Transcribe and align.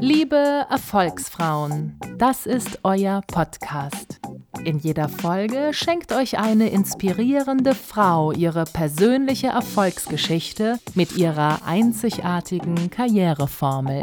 Liebe 0.00 0.66
Erfolgsfrauen, 0.70 1.98
das 2.18 2.46
ist 2.46 2.80
euer 2.82 3.22
Podcast. 3.26 4.20
In 4.64 4.78
jeder 4.78 5.08
Folge 5.08 5.70
schenkt 5.72 6.12
euch 6.12 6.38
eine 6.38 6.70
inspirierende 6.70 7.74
Frau 7.74 8.32
ihre 8.32 8.64
persönliche 8.64 9.48
Erfolgsgeschichte 9.48 10.78
mit 10.94 11.16
ihrer 11.16 11.64
einzigartigen 11.66 12.90
Karriereformel. 12.90 14.02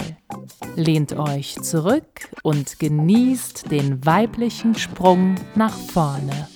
Lehnt 0.76 1.14
euch 1.14 1.56
zurück 1.62 2.30
und 2.44 2.80
genießt 2.80 3.70
den 3.72 4.06
weiblichen 4.06 4.76
Sprung 4.76 5.36
nach 5.56 5.76
vorne. 5.78 6.48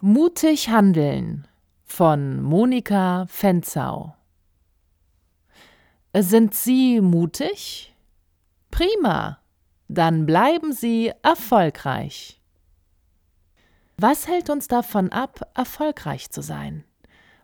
Mutig 0.00 0.68
handeln 0.68 1.41
von 2.02 2.42
Monika 2.42 3.26
Fenzau. 3.28 4.16
Sind 6.12 6.52
Sie 6.52 7.00
mutig? 7.00 7.94
Prima, 8.72 9.38
dann 9.86 10.26
bleiben 10.26 10.72
Sie 10.72 11.12
erfolgreich. 11.22 12.40
Was 13.98 14.26
hält 14.26 14.50
uns 14.50 14.66
davon 14.66 15.12
ab, 15.12 15.48
erfolgreich 15.54 16.32
zu 16.32 16.42
sein? 16.42 16.82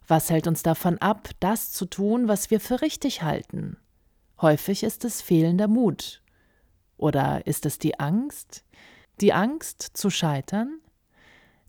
Was 0.09 0.29
hält 0.29 0.48
uns 0.48 0.65
davon 0.65 0.98
ab, 0.98 1.29
das 1.38 1.70
zu 1.70 1.87
tun, 1.87 2.27
was 2.27 2.51
wir 2.51 2.59
für 2.59 2.80
richtig 2.80 3.23
halten? 3.23 3.77
Häufig 4.40 4.82
ist 4.82 5.04
es 5.04 5.23
fehlender 5.23 5.68
Mut. 5.68 6.20
Oder 6.96 7.46
ist 7.46 7.65
es 7.65 7.79
die 7.79 8.01
Angst? 8.01 8.65
Die 9.20 9.32
Angst 9.32 9.82
zu 9.82 10.10
scheitern? 10.10 10.80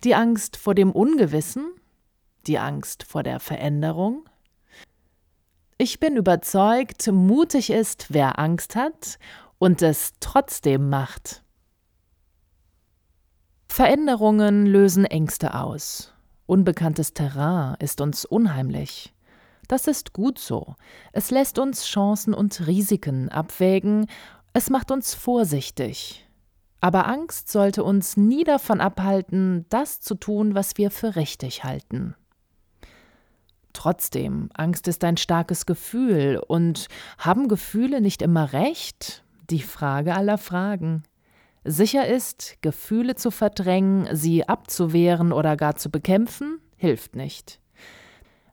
Die 0.04 0.16
Angst 0.16 0.58
vor 0.58 0.74
dem 0.74 0.92
Ungewissen? 0.92 1.79
Die 2.50 2.58
Angst 2.58 3.04
vor 3.04 3.22
der 3.22 3.40
Veränderung? 3.40 4.28
Ich 5.78 6.00
bin 6.00 6.18
überzeugt, 6.18 7.06
mutig 7.06 7.70
ist, 7.70 8.08
wer 8.10 8.40
Angst 8.40 8.76
hat 8.76 9.20
und 9.60 9.84
es 9.84 10.14
trotzdem 10.20 10.90
macht. 10.90 11.44
Veränderungen 13.68 14.66
lösen 14.66 15.06
Ängste 15.06 15.54
aus. 15.54 16.12
Unbekanntes 16.48 17.14
Terrain 17.14 17.76
ist 17.78 18.02
uns 18.02 18.26
unheimlich. 18.26 19.14
Das 19.68 19.86
ist 19.86 20.12
gut 20.12 20.40
so. 20.40 20.74
Es 21.14 21.30
lässt 21.30 21.60
uns 21.60 21.86
Chancen 21.86 22.34
und 22.34 22.66
Risiken 22.66 23.30
abwägen, 23.30 24.08
es 24.54 24.72
macht 24.72 24.90
uns 24.90 25.14
vorsichtig. 25.14 26.28
Aber 26.82 27.08
Angst 27.08 27.52
sollte 27.52 27.84
uns 27.84 28.18
nie 28.18 28.44
davon 28.44 28.82
abhalten, 28.82 29.68
das 29.70 30.02
zu 30.02 30.16
tun, 30.16 30.56
was 30.56 30.78
wir 30.78 30.90
für 30.90 31.16
richtig 31.16 31.64
halten. 31.64 32.16
Trotzdem, 33.80 34.50
Angst 34.56 34.90
ist 34.90 35.06
ein 35.06 35.16
starkes 35.16 35.66
Gefühl, 35.66 36.44
und 36.46 36.88
haben 37.18 37.48
Gefühle 37.48 38.02
nicht 38.02 38.22
immer 38.22 38.52
recht? 38.52 39.24
Die 39.50 39.62
Frage 39.62 40.16
aller 40.16 40.38
Fragen. 40.38 41.04
Sicher 41.64 42.06
ist, 42.06 42.58
Gefühle 42.62 43.16
zu 43.16 43.32
verdrängen, 43.32 44.14
sie 44.14 44.46
abzuwehren 44.46 45.32
oder 45.32 45.56
gar 45.56 45.78
zu 45.78 45.90
bekämpfen, 45.90 46.60
hilft 46.76 47.16
nicht. 47.16 47.62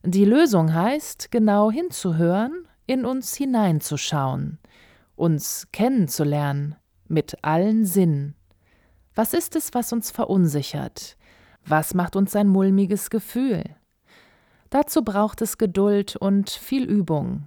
Die 0.04 0.24
Lösung 0.24 0.72
heißt, 0.72 1.32
genau 1.32 1.72
hinzuhören, 1.72 2.68
in 2.86 3.04
uns 3.04 3.34
hineinzuschauen, 3.34 4.60
uns 5.16 5.66
kennenzulernen, 5.72 6.76
mit 7.08 7.42
allen 7.42 7.84
Sinnen. 7.84 8.36
Was 9.16 9.34
ist 9.34 9.56
es, 9.56 9.74
was 9.74 9.92
uns 9.92 10.12
verunsichert? 10.12 11.16
Was 11.64 11.94
macht 11.94 12.14
uns 12.14 12.36
ein 12.36 12.46
mulmiges 12.46 13.10
Gefühl? 13.10 13.64
Dazu 14.76 15.02
braucht 15.02 15.40
es 15.40 15.56
Geduld 15.56 16.16
und 16.16 16.50
viel 16.50 16.84
Übung. 16.84 17.46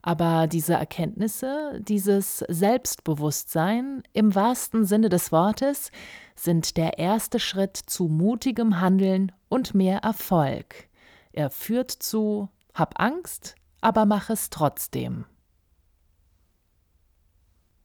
Aber 0.00 0.46
diese 0.46 0.74
Erkenntnisse, 0.74 1.80
dieses 1.82 2.38
Selbstbewusstsein 2.38 4.04
im 4.12 4.32
wahrsten 4.32 4.84
Sinne 4.84 5.08
des 5.08 5.32
Wortes 5.32 5.90
sind 6.36 6.76
der 6.76 7.00
erste 7.00 7.40
Schritt 7.40 7.76
zu 7.76 8.06
mutigem 8.06 8.80
Handeln 8.80 9.32
und 9.48 9.74
mehr 9.74 10.04
Erfolg. 10.04 10.88
Er 11.32 11.50
führt 11.50 11.90
zu 11.90 12.48
Hab 12.74 13.00
Angst, 13.00 13.56
aber 13.80 14.06
mach 14.06 14.30
es 14.30 14.48
trotzdem. 14.48 15.24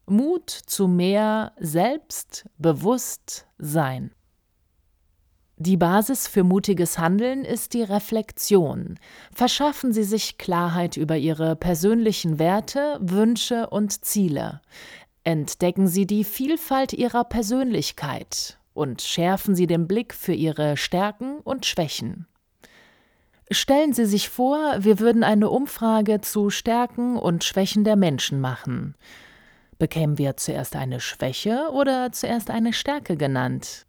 Mut 0.05 0.51
zu 0.51 0.87
mehr 0.87 1.53
Selbstbewusstsein. 1.57 4.13
Die 5.63 5.77
Basis 5.77 6.27
für 6.27 6.43
mutiges 6.43 6.97
Handeln 6.97 7.45
ist 7.45 7.75
die 7.75 7.83
Reflexion. 7.83 8.97
Verschaffen 9.31 9.93
Sie 9.93 10.03
sich 10.03 10.39
Klarheit 10.39 10.97
über 10.97 11.17
Ihre 11.17 11.55
persönlichen 11.55 12.39
Werte, 12.39 12.97
Wünsche 12.99 13.69
und 13.69 14.03
Ziele. 14.03 14.61
Entdecken 15.23 15.85
Sie 15.85 16.07
die 16.07 16.23
Vielfalt 16.23 16.93
Ihrer 16.93 17.25
Persönlichkeit 17.25 18.57
und 18.73 19.03
schärfen 19.03 19.53
Sie 19.53 19.67
den 19.67 19.87
Blick 19.87 20.15
für 20.15 20.33
Ihre 20.33 20.77
Stärken 20.77 21.37
und 21.41 21.67
Schwächen. 21.67 22.25
Stellen 23.51 23.93
Sie 23.93 24.05
sich 24.05 24.29
vor, 24.29 24.77
wir 24.79 24.97
würden 24.97 25.23
eine 25.23 25.51
Umfrage 25.51 26.21
zu 26.21 26.49
Stärken 26.49 27.17
und 27.17 27.43
Schwächen 27.43 27.83
der 27.83 27.97
Menschen 27.97 28.41
machen. 28.41 28.95
Bekämen 29.77 30.17
wir 30.17 30.37
zuerst 30.37 30.75
eine 30.75 30.99
Schwäche 30.99 31.69
oder 31.71 32.11
zuerst 32.11 32.49
eine 32.49 32.73
Stärke 32.73 33.15
genannt? 33.15 33.85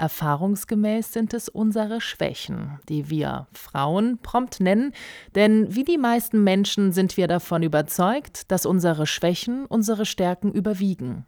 Erfahrungsgemäß 0.00 1.12
sind 1.12 1.34
es 1.34 1.48
unsere 1.48 2.00
Schwächen, 2.00 2.80
die 2.88 3.10
wir 3.10 3.46
Frauen 3.52 4.18
prompt 4.22 4.58
nennen, 4.58 4.92
denn 5.34 5.74
wie 5.74 5.84
die 5.84 5.98
meisten 5.98 6.42
Menschen 6.42 6.92
sind 6.92 7.16
wir 7.18 7.28
davon 7.28 7.62
überzeugt, 7.62 8.50
dass 8.50 8.64
unsere 8.64 9.06
Schwächen 9.06 9.66
unsere 9.66 10.06
Stärken 10.06 10.52
überwiegen. 10.52 11.26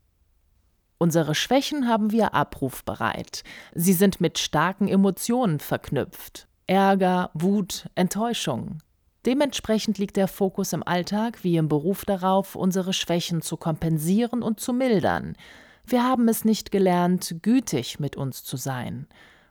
Unsere 0.97 1.34
Schwächen 1.34 1.87
haben 1.87 2.12
wir 2.12 2.32
abrufbereit. 2.32 3.43
Sie 3.75 3.93
sind 3.93 4.21
mit 4.21 4.38
starken 4.38 4.88
Emotionen 4.88 5.59
verknüpft. 5.59 6.49
Ärger, 6.66 7.31
Wut, 7.34 7.91
Enttäuschung. 7.94 8.78
Dementsprechend 9.27 9.99
liegt 9.99 10.16
der 10.16 10.28
Fokus 10.28 10.72
im 10.72 10.82
Alltag 10.82 11.44
wie 11.44 11.56
im 11.56 11.69
Beruf 11.69 12.05
darauf, 12.05 12.56
unsere 12.56 12.93
Schwächen 12.93 13.43
zu 13.43 13.56
kompensieren 13.56 14.43
und 14.43 14.61
zu 14.61 14.72
mildern. 14.72 15.37
Wir 15.84 16.04
haben 16.04 16.28
es 16.28 16.44
nicht 16.44 16.70
gelernt, 16.70 17.37
gütig 17.43 17.98
mit 18.00 18.16
uns 18.16 18.44
zu 18.44 18.56
sein, 18.56 19.06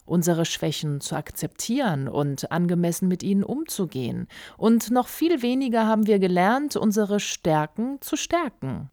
unsere 0.06 0.46
Schwächen 0.46 1.02
zu 1.02 1.16
akzeptieren 1.16 2.08
und 2.08 2.52
angemessen 2.52 3.08
mit 3.08 3.24
ihnen 3.24 3.44
umzugehen, 3.44 4.28
und 4.58 4.92
noch 4.92 5.08
viel 5.08 5.42
weniger 5.42 5.86
haben 5.88 6.08
wir 6.08 6.20
gelernt, 6.20 6.76
unsere 6.76 7.20
Stärken 7.20 8.02
zu 8.02 8.16
stärken. 8.16 8.90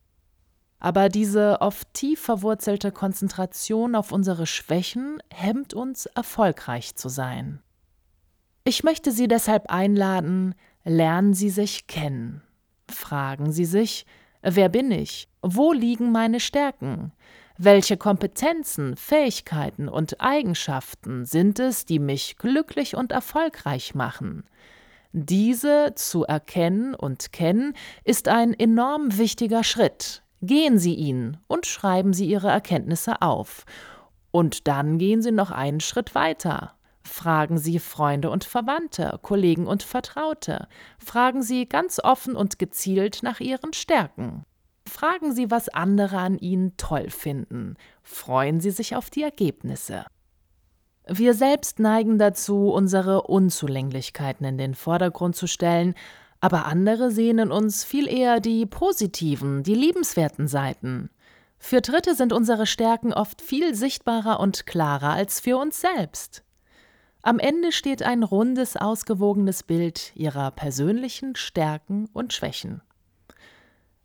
Aber 0.80 1.08
diese 1.08 1.60
oft 1.60 1.92
tief 1.92 2.20
verwurzelte 2.20 2.92
Konzentration 2.92 3.94
auf 3.94 4.12
unsere 4.12 4.46
Schwächen 4.46 5.18
hemmt 5.32 5.74
uns, 5.74 6.06
erfolgreich 6.06 6.94
zu 6.94 7.08
sein. 7.08 7.60
Ich 8.64 8.84
möchte 8.84 9.10
Sie 9.10 9.28
deshalb 9.28 9.70
einladen, 9.70 10.54
lernen 10.84 11.34
Sie 11.34 11.50
sich 11.50 11.86
kennen. 11.86 12.42
Fragen 12.88 13.50
Sie 13.50 13.64
sich, 13.64 14.06
wer 14.42 14.68
bin 14.68 14.90
ich? 14.90 15.28
Wo 15.42 15.72
liegen 15.72 16.12
meine 16.12 16.40
Stärken? 16.40 17.12
Welche 17.56 17.96
Kompetenzen, 17.96 18.96
Fähigkeiten 18.96 19.88
und 19.88 20.20
Eigenschaften 20.20 21.24
sind 21.24 21.58
es, 21.58 21.84
die 21.84 21.98
mich 21.98 22.36
glücklich 22.36 22.94
und 22.94 23.10
erfolgreich 23.10 23.94
machen? 23.96 24.44
Diese 25.12 25.92
zu 25.96 26.24
erkennen 26.24 26.94
und 26.94 27.32
kennen 27.32 27.74
ist 28.04 28.28
ein 28.28 28.54
enorm 28.54 29.18
wichtiger 29.18 29.64
Schritt. 29.64 30.22
Gehen 30.40 30.78
Sie 30.78 30.94
ihn 30.94 31.38
und 31.48 31.66
schreiben 31.66 32.12
Sie 32.12 32.26
Ihre 32.26 32.48
Erkenntnisse 32.48 33.22
auf. 33.22 33.64
Und 34.30 34.68
dann 34.68 34.98
gehen 34.98 35.22
Sie 35.22 35.32
noch 35.32 35.50
einen 35.50 35.80
Schritt 35.80 36.14
weiter. 36.14 36.77
Fragen 37.08 37.58
Sie 37.58 37.78
Freunde 37.78 38.30
und 38.30 38.44
Verwandte, 38.44 39.18
Kollegen 39.22 39.66
und 39.66 39.82
Vertraute. 39.82 40.68
Fragen 40.98 41.42
Sie 41.42 41.66
ganz 41.66 41.98
offen 42.02 42.36
und 42.36 42.58
gezielt 42.58 43.22
nach 43.22 43.40
Ihren 43.40 43.72
Stärken. 43.72 44.44
Fragen 44.86 45.34
Sie, 45.34 45.50
was 45.50 45.68
andere 45.68 46.18
an 46.18 46.38
Ihnen 46.38 46.76
toll 46.76 47.10
finden. 47.10 47.76
Freuen 48.02 48.60
Sie 48.60 48.70
sich 48.70 48.94
auf 48.94 49.10
die 49.10 49.22
Ergebnisse. 49.22 50.04
Wir 51.06 51.34
selbst 51.34 51.78
neigen 51.78 52.18
dazu, 52.18 52.68
unsere 52.68 53.22
Unzulänglichkeiten 53.22 54.46
in 54.46 54.58
den 54.58 54.74
Vordergrund 54.74 55.34
zu 55.34 55.46
stellen, 55.46 55.94
aber 56.40 56.66
andere 56.66 57.10
sehen 57.10 57.38
in 57.38 57.50
uns 57.50 57.84
viel 57.84 58.06
eher 58.06 58.40
die 58.40 58.66
positiven, 58.66 59.62
die 59.62 59.74
liebenswerten 59.74 60.46
Seiten. 60.46 61.10
Für 61.58 61.80
Dritte 61.80 62.14
sind 62.14 62.32
unsere 62.32 62.66
Stärken 62.66 63.12
oft 63.12 63.42
viel 63.42 63.74
sichtbarer 63.74 64.38
und 64.38 64.66
klarer 64.66 65.10
als 65.10 65.40
für 65.40 65.56
uns 65.56 65.80
selbst. 65.80 66.44
Am 67.22 67.38
Ende 67.38 67.72
steht 67.72 68.02
ein 68.02 68.22
rundes, 68.22 68.76
ausgewogenes 68.76 69.62
Bild 69.62 70.12
ihrer 70.14 70.50
persönlichen 70.50 71.34
Stärken 71.36 72.08
und 72.12 72.32
Schwächen. 72.32 72.80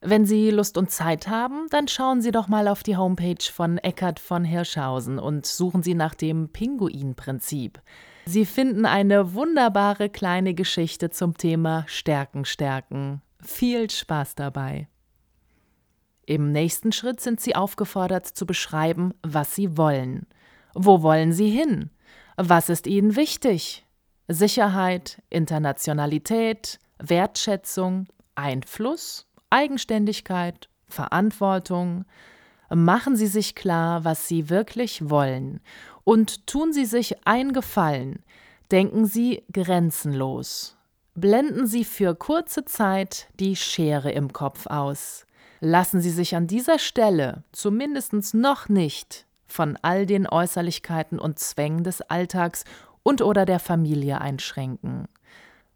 Wenn 0.05 0.25
Sie 0.25 0.49
Lust 0.49 0.77
und 0.77 0.91
Zeit 0.91 1.29
haben, 1.29 1.67
dann 1.69 1.87
schauen 1.87 2.21
Sie 2.21 2.31
doch 2.31 2.49
mal 2.49 2.67
auf 2.67 2.83
die 2.83 2.97
Homepage 2.97 3.43
von 3.51 3.77
Eckhard 3.77 4.19
von 4.19 4.43
Hirschhausen 4.43 5.17
und 5.17 5.45
suchen 5.45 5.81
Sie 5.81 5.93
nach 5.93 6.13
dem 6.13 6.49
Pinguin-Prinzip. 6.49 7.81
Sie 8.25 8.45
finden 8.45 8.85
eine 8.85 9.33
wunderbare 9.33 10.09
kleine 10.09 10.53
Geschichte 10.55 11.09
zum 11.09 11.37
Thema 11.37 11.85
Stärken 11.87 12.43
stärken. 12.43 13.21
Viel 13.41 13.89
Spaß 13.89 14.35
dabei. 14.35 14.89
Im 16.25 16.51
nächsten 16.51 16.91
Schritt 16.91 17.21
sind 17.21 17.39
Sie 17.39 17.55
aufgefordert 17.55 18.27
zu 18.27 18.45
beschreiben, 18.45 19.13
was 19.23 19.55
Sie 19.55 19.77
wollen. 19.77 20.25
Wo 20.73 21.01
wollen 21.01 21.31
Sie 21.31 21.49
hin? 21.49 21.89
Was 22.35 22.69
ist 22.69 22.87
Ihnen 22.87 23.15
wichtig? 23.15 23.85
Sicherheit, 24.27 25.21
Internationalität, 25.29 26.79
Wertschätzung, 26.97 28.07
Einfluss, 28.35 29.27
Eigenständigkeit, 29.49 30.69
Verantwortung. 30.87 32.05
Machen 32.69 33.15
Sie 33.15 33.27
sich 33.27 33.53
klar, 33.53 34.03
was 34.03 34.27
Sie 34.27 34.49
wirklich 34.49 35.09
wollen 35.09 35.59
und 36.03 36.47
tun 36.47 36.73
Sie 36.73 36.85
sich 36.85 37.27
ein 37.27 37.53
Gefallen. 37.53 38.23
Denken 38.71 39.05
Sie 39.05 39.43
grenzenlos. 39.51 40.75
Blenden 41.13 41.67
Sie 41.67 41.83
für 41.83 42.15
kurze 42.15 42.65
Zeit 42.65 43.27
die 43.39 43.55
Schere 43.55 44.11
im 44.11 44.33
Kopf 44.33 44.65
aus. 44.65 45.27
Lassen 45.59 46.01
Sie 46.01 46.09
sich 46.09 46.35
an 46.35 46.47
dieser 46.47 46.79
Stelle 46.79 47.43
zumindest 47.51 48.33
noch 48.33 48.69
nicht 48.69 49.27
von 49.53 49.77
all 49.83 50.07
den 50.07 50.27
Äußerlichkeiten 50.27 51.19
und 51.19 51.37
Zwängen 51.37 51.83
des 51.83 52.01
Alltags 52.01 52.63
und 53.03 53.21
oder 53.21 53.45
der 53.45 53.59
Familie 53.59 54.19
einschränken. 54.19 55.07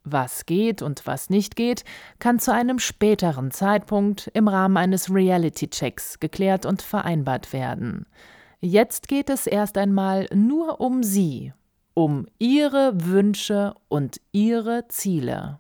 Was 0.04 0.46
geht 0.46 0.82
und 0.82 1.06
was 1.06 1.30
nicht 1.30 1.56
geht, 1.56 1.84
kann 2.18 2.40
zu 2.40 2.52
einem 2.52 2.80
späteren 2.80 3.52
Zeitpunkt 3.52 4.32
im 4.34 4.48
Rahmen 4.48 4.78
eines 4.78 5.14
Reality-Checks 5.14 6.20
geklärt 6.20 6.66
und 6.66 6.82
vereinbart 6.82 7.54
werden. 7.54 8.08
Jetzt 8.62 9.08
geht 9.08 9.30
es 9.30 9.46
erst 9.46 9.78
einmal 9.78 10.28
nur 10.34 10.82
um 10.82 11.04
Sie, 11.04 11.54
um 11.94 12.26
Ihre 12.40 12.94
Wünsche 12.96 13.76
und 13.90 14.20
Ihre 14.32 14.88
Ziele. 14.88 15.60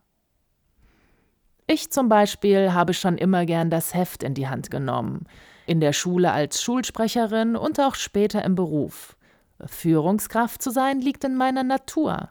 Ich 1.67 1.91
zum 1.91 2.09
Beispiel 2.09 2.73
habe 2.73 2.93
schon 2.93 3.17
immer 3.17 3.45
gern 3.45 3.69
das 3.69 3.93
Heft 3.93 4.23
in 4.23 4.33
die 4.33 4.47
Hand 4.47 4.71
genommen, 4.71 5.27
in 5.67 5.79
der 5.79 5.93
Schule 5.93 6.31
als 6.31 6.63
Schulsprecherin 6.63 7.55
und 7.55 7.79
auch 7.79 7.95
später 7.95 8.43
im 8.43 8.55
Beruf. 8.55 9.17
Führungskraft 9.65 10.61
zu 10.61 10.71
sein 10.71 11.01
liegt 11.01 11.23
in 11.23 11.35
meiner 11.35 11.63
Natur. 11.63 12.29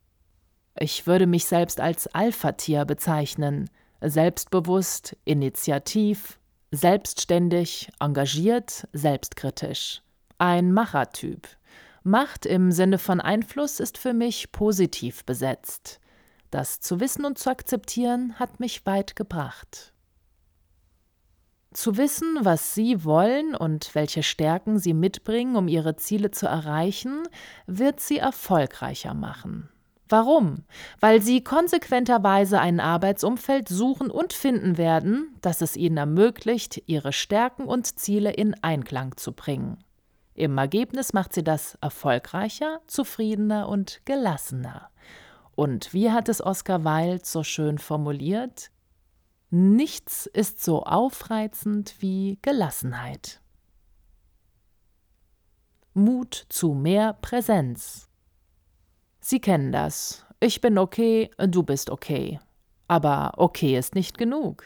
Ich 0.78 1.06
würde 1.06 1.26
mich 1.26 1.46
selbst 1.46 1.80
als 1.80 2.06
Alpha-Tier 2.06 2.84
bezeichnen, 2.84 3.70
selbstbewusst, 4.00 5.16
initiativ, 5.24 6.38
selbstständig, 6.70 7.90
engagiert, 8.00 8.86
selbstkritisch. 8.92 10.02
Ein 10.38 10.72
Machertyp. 10.72 11.48
Macht 12.02 12.46
im 12.46 12.70
Sinne 12.72 12.98
von 12.98 13.20
Einfluss 13.20 13.80
ist 13.80 13.98
für 13.98 14.12
mich 14.12 14.52
positiv 14.52 15.24
besetzt. 15.24 15.98
Das 16.50 16.80
zu 16.80 17.00
wissen 17.00 17.24
und 17.24 17.38
zu 17.38 17.50
akzeptieren 17.50 18.38
hat 18.38 18.60
mich 18.60 18.86
weit 18.86 19.16
gebracht. 19.16 19.92
Zu 21.76 21.98
wissen, 21.98 22.38
was 22.40 22.74
Sie 22.74 23.04
wollen 23.04 23.54
und 23.54 23.94
welche 23.94 24.22
Stärken 24.22 24.78
Sie 24.78 24.94
mitbringen, 24.94 25.56
um 25.56 25.68
Ihre 25.68 25.94
Ziele 25.96 26.30
zu 26.30 26.46
erreichen, 26.46 27.28
wird 27.66 28.00
Sie 28.00 28.16
erfolgreicher 28.16 29.12
machen. 29.12 29.68
Warum? 30.08 30.64
Weil 31.00 31.20
sie 31.20 31.44
konsequenterweise 31.44 32.60
ein 32.60 32.80
Arbeitsumfeld 32.80 33.68
suchen 33.68 34.10
und 34.10 34.32
finden 34.32 34.78
werden, 34.78 35.36
das 35.42 35.60
es 35.60 35.76
ihnen 35.76 35.98
ermöglicht, 35.98 36.82
ihre 36.86 37.12
Stärken 37.12 37.64
und 37.66 37.98
Ziele 37.98 38.32
in 38.32 38.54
Einklang 38.62 39.18
zu 39.18 39.32
bringen. 39.32 39.76
Im 40.32 40.56
Ergebnis 40.56 41.12
macht 41.12 41.34
sie 41.34 41.44
das 41.44 41.76
erfolgreicher, 41.82 42.80
zufriedener 42.86 43.68
und 43.68 44.00
gelassener. 44.06 44.88
Und 45.54 45.92
wie 45.92 46.10
hat 46.10 46.30
es 46.30 46.40
Oscar 46.40 46.84
Wilde 46.84 47.26
so 47.26 47.42
schön 47.42 47.76
formuliert? 47.76 48.70
Nichts 49.50 50.26
ist 50.26 50.62
so 50.62 50.82
aufreizend 50.82 51.96
wie 52.00 52.38
Gelassenheit. 52.42 53.40
Mut 55.94 56.46
zu 56.48 56.74
mehr 56.74 57.14
Präsenz. 57.14 58.08
Sie 59.20 59.40
kennen 59.40 59.72
das. 59.72 60.26
Ich 60.40 60.60
bin 60.60 60.78
okay, 60.78 61.30
du 61.38 61.62
bist 61.62 61.90
okay. 61.90 62.38
Aber 62.88 63.32
okay 63.36 63.78
ist 63.78 63.94
nicht 63.94 64.18
genug. 64.18 64.64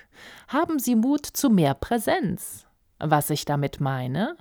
Haben 0.49 0.79
Sie 0.79 0.97
Mut 0.97 1.25
zu 1.25 1.51
mehr 1.51 1.75
Präsenz. 1.75 2.67
Was 2.99 3.31
ich 3.31 3.45
damit 3.45 3.81
meine? 3.81 4.37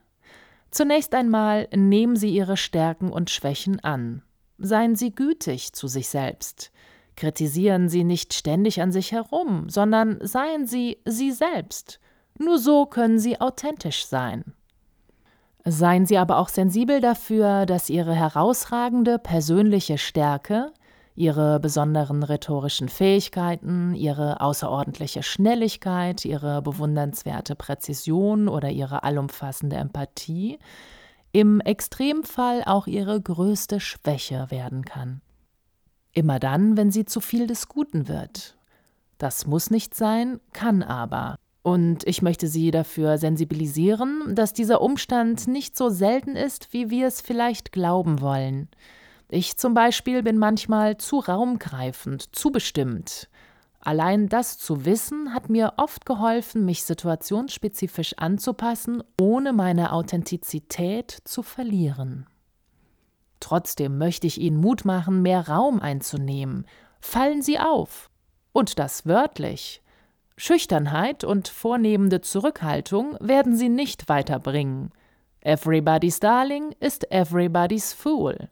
Zunächst 0.72 1.14
einmal 1.14 1.68
nehmen 1.76 2.16
Sie 2.16 2.30
Ihre 2.30 2.58
Stärken 2.58 3.12
und 3.12 3.30
Schwächen 3.30 3.80
an. 3.82 4.24
Seien 4.58 4.96
Sie 4.96 5.14
gütig 5.14 5.74
zu 5.74 5.88
sich 5.88 6.10
selbst. 6.10 6.72
Kritisieren 7.20 7.90
Sie 7.90 8.06
nicht 8.06 8.34
ständig 8.34 8.82
an 8.82 8.94
sich 8.94 9.12
herum, 9.12 9.68
sondern 9.68 10.20
seien 10.22 10.66
Sie 10.66 11.00
Sie 11.04 11.34
selbst. 11.34 12.00
Nur 12.38 12.58
so 12.60 12.86
können 12.86 13.20
Sie 13.20 13.42
authentisch 13.42 14.06
sein. 14.06 14.54
Seien 15.66 16.06
Sie 16.06 16.18
aber 16.18 16.38
auch 16.38 16.48
sensibel 16.48 17.02
dafür, 17.02 17.66
dass 17.66 17.90
Ihre 17.90 18.16
herausragende 18.16 19.20
persönliche 19.20 19.98
Stärke, 19.98 20.72
Ihre 21.14 21.60
besonderen 21.60 22.24
rhetorischen 22.24 22.88
Fähigkeiten, 22.88 23.96
Ihre 23.96 24.40
außerordentliche 24.40 25.22
Schnelligkeit, 25.22 26.24
Ihre 26.24 26.62
bewundernswerte 26.62 27.56
Präzision 27.56 28.48
oder 28.48 28.70
Ihre 28.70 29.04
allumfassende 29.04 29.76
Empathie 29.76 30.58
im 31.34 31.60
Extremfall 31.60 32.64
auch 32.66 32.88
Ihre 32.88 33.20
größte 33.20 33.82
Schwäche 33.82 34.50
werden 34.52 34.86
kann. 34.86 35.22
Immer 36.20 36.38
dann, 36.38 36.76
wenn 36.76 36.92
sie 36.92 37.06
zu 37.06 37.22
viel 37.22 37.48
des 37.48 37.70
Guten 37.70 38.10
wird. 38.10 38.58
Das 39.20 39.48
muss 39.48 39.72
nicht 39.72 39.96
sein, 39.96 40.42
kann 40.52 40.84
aber. 40.84 41.38
Und 41.62 42.06
ich 42.06 42.22
möchte 42.22 42.50
Sie 42.50 42.72
dafür 42.72 43.18
sensibilisieren, 43.18 44.36
dass 44.36 44.52
dieser 44.52 44.82
Umstand 44.82 45.48
nicht 45.48 45.78
so 45.78 45.88
selten 45.88 46.36
ist, 46.36 46.74
wie 46.74 46.90
wir 46.90 47.08
es 47.08 47.22
vielleicht 47.22 47.72
glauben 47.72 48.20
wollen. 48.20 48.68
Ich 49.30 49.56
zum 49.56 49.74
Beispiel 49.74 50.22
bin 50.22 50.38
manchmal 50.38 50.98
zu 50.98 51.20
raumgreifend, 51.20 52.36
zu 52.36 52.52
bestimmt. 52.52 53.30
Allein 53.80 54.28
das 54.28 54.58
zu 54.58 54.84
wissen 54.84 55.34
hat 55.34 55.50
mir 55.50 55.76
oft 55.78 56.06
geholfen, 56.06 56.66
mich 56.66 56.84
situationsspezifisch 56.84 58.16
anzupassen, 58.18 59.04
ohne 59.18 59.54
meine 59.54 59.94
Authentizität 59.94 61.18
zu 61.24 61.44
verlieren. 61.44 62.26
Trotzdem 63.40 63.98
möchte 63.98 64.28
ich 64.28 64.40
Ihnen 64.40 64.58
Mut 64.58 64.86
machen, 64.86 65.22
mehr 65.22 65.48
Raum 65.48 65.80
einzunehmen. 65.80 66.66
Fallen 67.00 67.42
Sie 67.42 67.60
auf. 67.60 68.10
Und 68.52 68.80
das 68.80 69.06
wörtlich. 69.06 69.82
Schüchternheit 70.36 71.26
und 71.26 71.50
vornehmende 71.50 72.22
Zurückhaltung 72.22 73.18
werden 73.20 73.58
sie 73.58 73.68
nicht 73.68 74.08
weiterbringen. 74.08 74.92
Everybody's 75.42 76.22
Darling 76.22 76.74
ist 76.80 77.12
everybody's 77.12 77.92
Fool. 77.92 78.50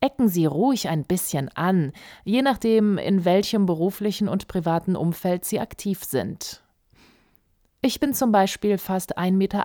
Ecken 0.00 0.28
Sie 0.28 0.44
ruhig 0.44 0.88
ein 0.88 1.04
bisschen 1.04 1.48
an, 1.54 1.92
je 2.24 2.42
nachdem, 2.42 2.98
in 2.98 3.24
welchem 3.24 3.64
beruflichen 3.64 4.28
und 4.28 4.46
privaten 4.46 4.94
Umfeld 4.94 5.46
Sie 5.46 5.58
aktiv 5.58 6.04
sind. 6.04 6.62
Ich 7.84 7.98
bin 7.98 8.14
zum 8.14 8.30
Beispiel 8.30 8.78
fast 8.78 9.18
1,80 9.18 9.32
Meter 9.32 9.64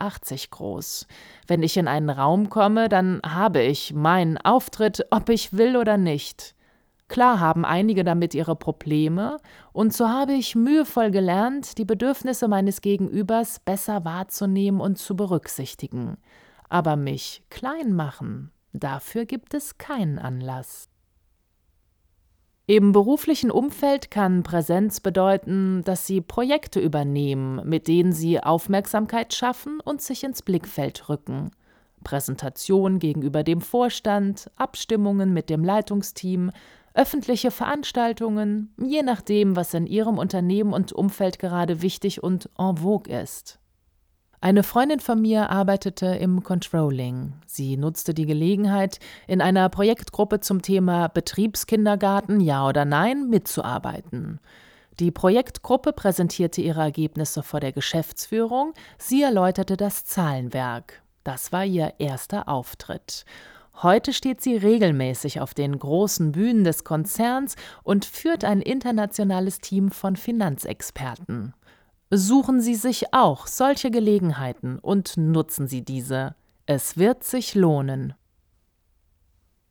groß. 0.49 1.05
Wenn 1.45 1.61
ich 1.61 1.77
in 1.77 1.87
einen 1.87 2.09
Raum 2.09 2.49
komme, 2.49 2.89
dann 2.89 3.21
habe 3.23 3.61
ich 3.61 3.93
meinen 3.93 4.39
Auftritt, 4.39 5.05
ob 5.11 5.29
ich 5.29 5.53
will 5.53 5.77
oder 5.77 5.97
nicht. 5.97 6.55
Klar 7.09 7.39
haben 7.39 7.63
einige 7.63 8.03
damit 8.03 8.33
ihre 8.33 8.55
Probleme, 8.55 9.37
und 9.71 9.93
so 9.93 10.09
habe 10.09 10.33
ich 10.33 10.55
mühevoll 10.55 11.11
gelernt, 11.11 11.77
die 11.77 11.85
Bedürfnisse 11.85 12.47
meines 12.47 12.81
Gegenübers 12.81 13.59
besser 13.59 14.03
wahrzunehmen 14.03 14.81
und 14.81 14.97
zu 14.97 15.15
berücksichtigen. 15.15 16.17
Aber 16.69 16.95
mich 16.95 17.43
klein 17.51 17.93
machen, 17.93 18.51
dafür 18.73 19.25
gibt 19.25 19.53
es 19.53 19.77
keinen 19.77 20.17
Anlass. 20.17 20.89
Im 22.69 22.91
beruflichen 22.91 23.49
Umfeld 23.49 24.11
kann 24.11 24.43
Präsenz 24.43 24.99
bedeuten, 24.99 25.83
dass 25.85 26.05
Sie 26.05 26.19
Projekte 26.19 26.81
übernehmen, 26.81 27.61
mit 27.63 27.87
denen 27.87 28.11
Sie 28.11 28.43
Aufmerksamkeit 28.43 29.33
schaffen 29.33 29.79
und 29.79 30.01
sich 30.01 30.25
ins 30.25 30.41
Blickfeld 30.41 31.07
rücken. 31.07 31.51
Präsentation 32.03 32.99
gegenüber 32.99 33.45
dem 33.45 33.61
Vorstand, 33.61 34.51
Abstimmungen 34.57 35.31
mit 35.31 35.49
dem 35.49 35.63
Leitungsteam, 35.63 36.51
öffentliche 36.93 37.51
Veranstaltungen, 37.51 38.73
je 38.77 39.01
nachdem, 39.01 39.55
was 39.55 39.73
in 39.73 39.87
Ihrem 39.87 40.17
Unternehmen 40.17 40.73
und 40.73 40.91
Umfeld 40.91 41.39
gerade 41.39 41.81
wichtig 41.81 42.21
und 42.21 42.49
en 42.57 42.75
vogue 42.75 43.09
ist. 43.17 43.59
Eine 44.39 44.61
Freundin 44.61 44.99
von 44.99 45.19
mir 45.19 45.49
arbeitete 45.49 46.05
im 46.05 46.43
Controlling. 46.43 47.33
Sie 47.47 47.75
nutzte 47.75 48.13
die 48.13 48.27
Gelegenheit, 48.27 48.99
in 49.25 49.41
einer 49.41 49.67
Projektgruppe 49.69 50.41
zum 50.41 50.61
Thema 50.61 51.07
Betriebskindergarten 51.07 52.39
Ja 52.39 52.67
oder 52.67 52.85
Nein 52.85 53.29
mitzuarbeiten. 53.29 54.39
Die 54.99 55.09
Projektgruppe 55.09 55.91
präsentierte 55.91 56.61
ihre 56.61 56.81
Ergebnisse 56.81 57.41
vor 57.41 57.59
der 57.59 57.71
Geschäftsführung, 57.71 58.73
sie 58.99 59.23
erläuterte 59.23 59.75
das 59.75 60.05
Zahlenwerk. 60.05 61.01
Das 61.23 61.51
war 61.51 61.65
ihr 61.65 61.95
erster 61.97 62.47
Auftritt. 62.47 63.25
Heute 63.81 64.13
steht 64.13 64.41
sie 64.41 64.55
regelmäßig 64.55 65.41
auf 65.41 65.55
den 65.55 65.77
großen 65.77 66.31
Bühnen 66.31 66.63
des 66.63 66.83
Konzerns 66.83 67.55
und 67.83 68.05
führt 68.05 68.43
ein 68.43 68.61
internationales 68.61 69.59
Team 69.59 69.91
von 69.91 70.15
Finanzexperten. 70.15 71.53
Suchen 72.09 72.61
Sie 72.61 72.75
sich 72.75 73.13
auch 73.13 73.47
solche 73.47 73.91
Gelegenheiten 73.91 74.79
und 74.79 75.17
nutzen 75.17 75.67
Sie 75.67 75.83
diese. 75.83 76.35
Es 76.65 76.95
wird 76.95 77.25
sich 77.25 77.53
lohnen. 77.53 78.13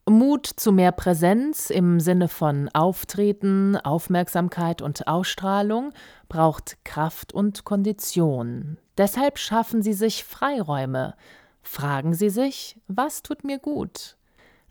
Mut 0.09 0.47
zu 0.47 0.71
mehr 0.71 0.93
Präsenz 0.93 1.71
im 1.71 1.99
Sinne 1.99 2.29
von 2.29 2.69
Auftreten, 2.75 3.77
Aufmerksamkeit 3.77 4.83
und 4.83 5.09
Ausstrahlung 5.09 5.93
braucht 6.29 6.77
Kraft 6.85 7.33
und 7.33 7.65
Kondition. 7.65 8.77
Deshalb 8.99 9.39
schaffen 9.39 9.83
Sie 9.83 9.95
sich 9.95 10.23
Freiräume. 10.23 11.15
Fragen 11.63 12.13
Sie 12.13 12.29
sich, 12.29 12.79
was 12.87 13.23
tut 13.23 13.45
mir 13.45 13.59
gut? 13.59 14.17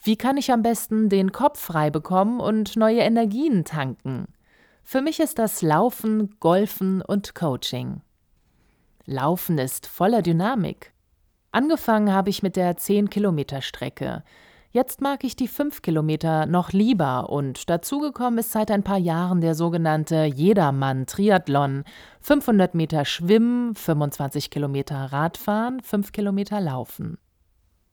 Wie 0.01 0.17
kann 0.17 0.37
ich 0.37 0.51
am 0.51 0.61
besten 0.61 1.09
den 1.09 1.31
Kopf 1.31 1.59
frei 1.59 1.89
bekommen 1.89 2.39
und 2.39 2.75
neue 2.75 2.99
Energien 2.99 3.65
tanken? 3.65 4.27
Für 4.87 5.01
mich 5.01 5.19
ist 5.19 5.39
das 5.39 5.63
Laufen, 5.63 6.35
Golfen 6.39 7.01
und 7.01 7.33
Coaching. 7.33 8.01
Laufen 9.05 9.57
ist 9.57 9.87
voller 9.87 10.21
Dynamik. 10.21 10.93
Angefangen 11.51 12.13
habe 12.13 12.29
ich 12.29 12.43
mit 12.43 12.55
der 12.55 12.77
10-Kilometer-Strecke. 12.77 14.23
Jetzt 14.69 15.01
mag 15.01 15.23
ich 15.23 15.35
die 15.35 15.47
5 15.47 15.81
Kilometer 15.81 16.45
noch 16.45 16.71
lieber 16.71 17.31
und 17.31 17.67
dazugekommen 17.67 18.37
ist 18.37 18.51
seit 18.51 18.69
ein 18.69 18.83
paar 18.83 18.99
Jahren 18.99 19.41
der 19.41 19.55
sogenannte 19.55 20.25
Jedermann-Triathlon. 20.25 21.83
500 22.21 22.75
Meter 22.75 23.05
Schwimmen, 23.05 23.73
25 23.73 24.51
Kilometer 24.51 24.97
Radfahren, 24.97 25.81
5 25.81 26.11
Kilometer 26.11 26.61
Laufen. 26.61 27.17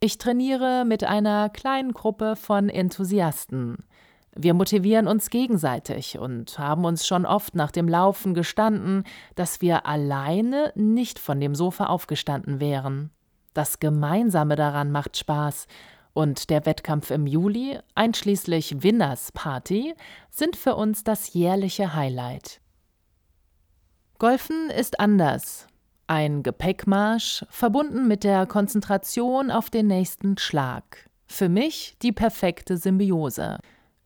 Ich 0.00 0.18
trainiere 0.18 0.84
mit 0.84 1.04
einer 1.04 1.48
kleinen 1.48 1.92
Gruppe 1.92 2.36
von 2.36 2.68
Enthusiasten. 2.68 3.78
Wir 4.34 4.54
motivieren 4.54 5.08
uns 5.08 5.28
gegenseitig 5.28 6.18
und 6.18 6.58
haben 6.58 6.84
uns 6.84 7.06
schon 7.06 7.26
oft 7.26 7.54
nach 7.54 7.70
dem 7.70 7.86
Laufen 7.86 8.32
gestanden, 8.32 9.04
dass 9.34 9.60
wir 9.60 9.86
alleine 9.86 10.72
nicht 10.74 11.18
von 11.18 11.38
dem 11.38 11.54
Sofa 11.54 11.86
aufgestanden 11.86 12.58
wären. 12.58 13.10
Das 13.52 13.78
Gemeinsame 13.78 14.56
daran 14.56 14.90
macht 14.90 15.18
Spaß 15.18 15.66
und 16.14 16.48
der 16.48 16.64
Wettkampf 16.64 17.10
im 17.10 17.26
Juli, 17.26 17.78
einschließlich 17.94 18.82
Winners 18.82 19.32
Party, 19.32 19.94
sind 20.30 20.56
für 20.56 20.76
uns 20.76 21.04
das 21.04 21.34
jährliche 21.34 21.94
Highlight. 21.94 22.60
Golfen 24.18 24.70
ist 24.70 25.00
anders. 25.00 25.66
Ein 26.06 26.42
Gepäckmarsch, 26.42 27.44
verbunden 27.50 28.08
mit 28.08 28.24
der 28.24 28.46
Konzentration 28.46 29.50
auf 29.50 29.68
den 29.70 29.86
nächsten 29.86 30.38
Schlag. 30.38 31.10
Für 31.26 31.48
mich 31.48 31.96
die 32.02 32.12
perfekte 32.12 32.76
Symbiose. 32.76 33.58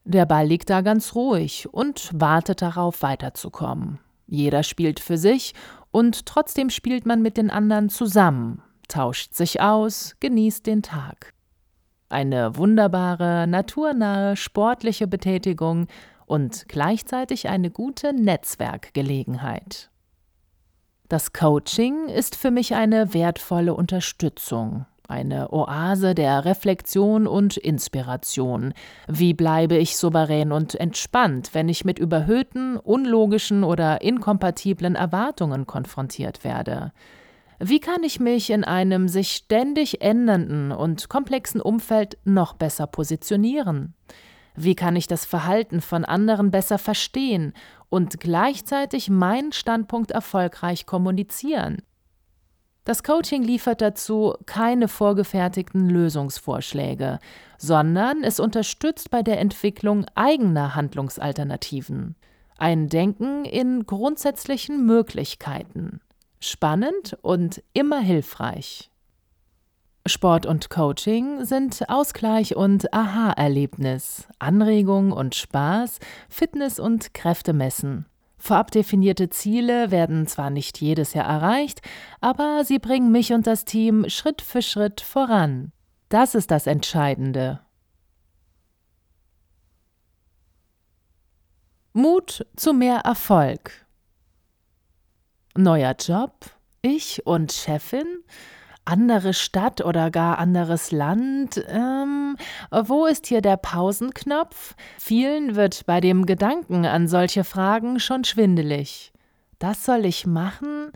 Der 0.08 0.25
Ball 0.25 0.46
liegt 0.46 0.70
da 0.70 0.82
ganz 0.82 1.16
ruhig 1.16 1.68
und 1.72 2.10
wartet 2.14 2.62
darauf, 2.62 3.02
weiterzukommen. 3.02 3.98
Jeder 4.28 4.62
spielt 4.62 5.00
für 5.00 5.18
sich 5.18 5.52
und 5.90 6.26
trotzdem 6.26 6.70
spielt 6.70 7.06
man 7.06 7.22
mit 7.22 7.36
den 7.36 7.50
anderen 7.50 7.88
zusammen, 7.88 8.62
tauscht 8.86 9.34
sich 9.34 9.60
aus, 9.60 10.14
genießt 10.20 10.64
den 10.64 10.82
Tag. 10.82 11.34
Eine 12.08 12.56
wunderbare, 12.56 13.48
naturnahe, 13.48 14.36
sportliche 14.36 15.08
Betätigung 15.08 15.88
und 16.25 16.68
gleichzeitig 16.68 17.48
eine 17.48 17.72
gute 17.72 18.12
Netzwerkgelegenheit. 18.12 19.90
Das 21.08 21.32
Coaching 21.32 22.08
ist 22.08 22.36
für 22.36 22.52
mich 22.52 22.76
eine 22.76 23.12
wertvolle 23.12 23.75
Unterstützung, 23.75 24.86
eine 25.08 25.52
Oase 25.52 26.14
der 26.14 26.44
Reflexion 26.44 27.26
und 27.26 27.56
Inspiration. 27.56 28.75
Wie 29.08 29.34
bleibe 29.34 29.76
ich 29.76 29.96
souverän 29.96 30.52
und 30.52 30.75
entspannt, 30.75 31.50
wenn 31.52 31.68
ich 31.68 31.84
mit 31.84 31.98
überhöhten, 31.98 32.76
unlogischen 32.76 33.64
oder 33.64 34.02
inkompatiblen 34.02 34.94
Erwartungen 34.94 35.66
konfrontiert 35.66 36.44
werde? 36.44 36.92
Wie 37.58 37.80
kann 37.80 38.02
ich 38.02 38.20
mich 38.20 38.50
in 38.50 38.64
einem 38.64 39.08
sich 39.08 39.32
ständig 39.32 40.02
ändernden 40.02 40.72
und 40.72 41.08
komplexen 41.08 41.60
Umfeld 41.60 42.18
noch 42.25 42.52
besser 42.52 42.86
positionieren? 42.86 43.94
Wie 44.54 44.75
kann 44.75 44.96
ich 44.96 45.06
das 45.06 45.25
Verhalten 45.25 45.80
von 45.80 46.04
anderen 46.04 46.50
besser 46.50 46.78
verstehen 46.78 47.52
und 47.88 48.20
gleichzeitig 48.20 49.08
meinen 49.08 49.52
Standpunkt 49.52 50.10
erfolgreich 50.10 50.86
kommunizieren? 50.86 51.82
Das 52.87 53.02
Coaching 53.02 53.43
liefert 53.43 53.81
dazu 53.81 54.35
keine 54.47 54.87
vorgefertigten 54.87 55.90
Lösungsvorschläge, 55.90 57.19
sondern 57.59 58.23
es 58.23 58.38
unterstützt 58.38 59.11
bei 59.11 59.25
der 59.25 59.40
Entwicklung 59.40 60.07
eigener 60.14 60.76
Handlungsalternativen. 60.76 62.14
Ein 62.59 62.88
Denken 62.88 63.45
in 63.45 63.87
grundsätzlichen 63.87 64.87
Möglichkeiten 64.87 66.00
spannend 66.38 67.19
und 67.23 67.61
immer 67.73 67.99
hilfreich. 67.99 68.93
Sport 70.07 70.47
und 70.47 70.71
Coaching 70.71 71.45
sind 71.45 71.88
Ausgleich 71.88 72.55
und 72.55 72.95
Aha-Erlebnis, 72.95 74.28
Anregung 74.38 75.11
und 75.11 75.35
Spaß, 75.35 75.99
Fitness 76.28 76.78
und 76.78 77.14
Kräftemessen. 77.14 78.07
Vorab 78.38 78.71
definierte 78.71 79.31
Ziele 79.31 79.90
werden 79.90 80.26
zwar 80.26 80.50
nicht 80.50 80.81
jedes 80.81 81.14
Jahr 81.14 81.26
erreicht, 81.26 81.81
aber 82.21 82.64
sie 82.64 82.78
bringen 82.78 83.11
mich 83.11 83.33
und 83.33 83.47
das 83.47 83.64
Team 83.64 84.09
Schritt 84.09 84.43
für 84.43 84.62
Schritt 84.62 85.00
voran. 85.00 85.73
Das 86.09 86.35
ist 86.35 86.50
das 86.50 86.66
Entscheidende. 86.66 87.61
Mut 91.93 92.47
zu 92.57 92.75
mehr 92.75 92.99
Erfolg. 92.99 93.87
Neuer 95.57 95.97
Job, 95.99 96.50
ich 96.83 97.26
und 97.26 97.52
Chefin, 97.52 98.23
andere 98.87 99.35
Stadt 99.35 99.85
oder 99.85 100.11
gar 100.11 100.38
anderes 100.38 100.93
Land. 100.93 101.62
Ähm, 101.69 102.37
wo 102.71 103.07
ist 103.07 103.26
hier 103.26 103.43
der 103.43 103.57
Pausenknopf? 103.57 104.75
Vielen 104.99 105.57
wird 105.57 105.85
bei 105.87 106.00
dem 106.00 106.25
Gedanken 106.25 106.87
an 106.87 107.09
solche 107.09 107.45
Fragen 107.45 108.00
schon 108.00 108.25
schwindelig. 108.25 109.12
Das 109.59 109.85
soll 109.85 110.05
ich 110.05 110.26
machen? 110.26 110.93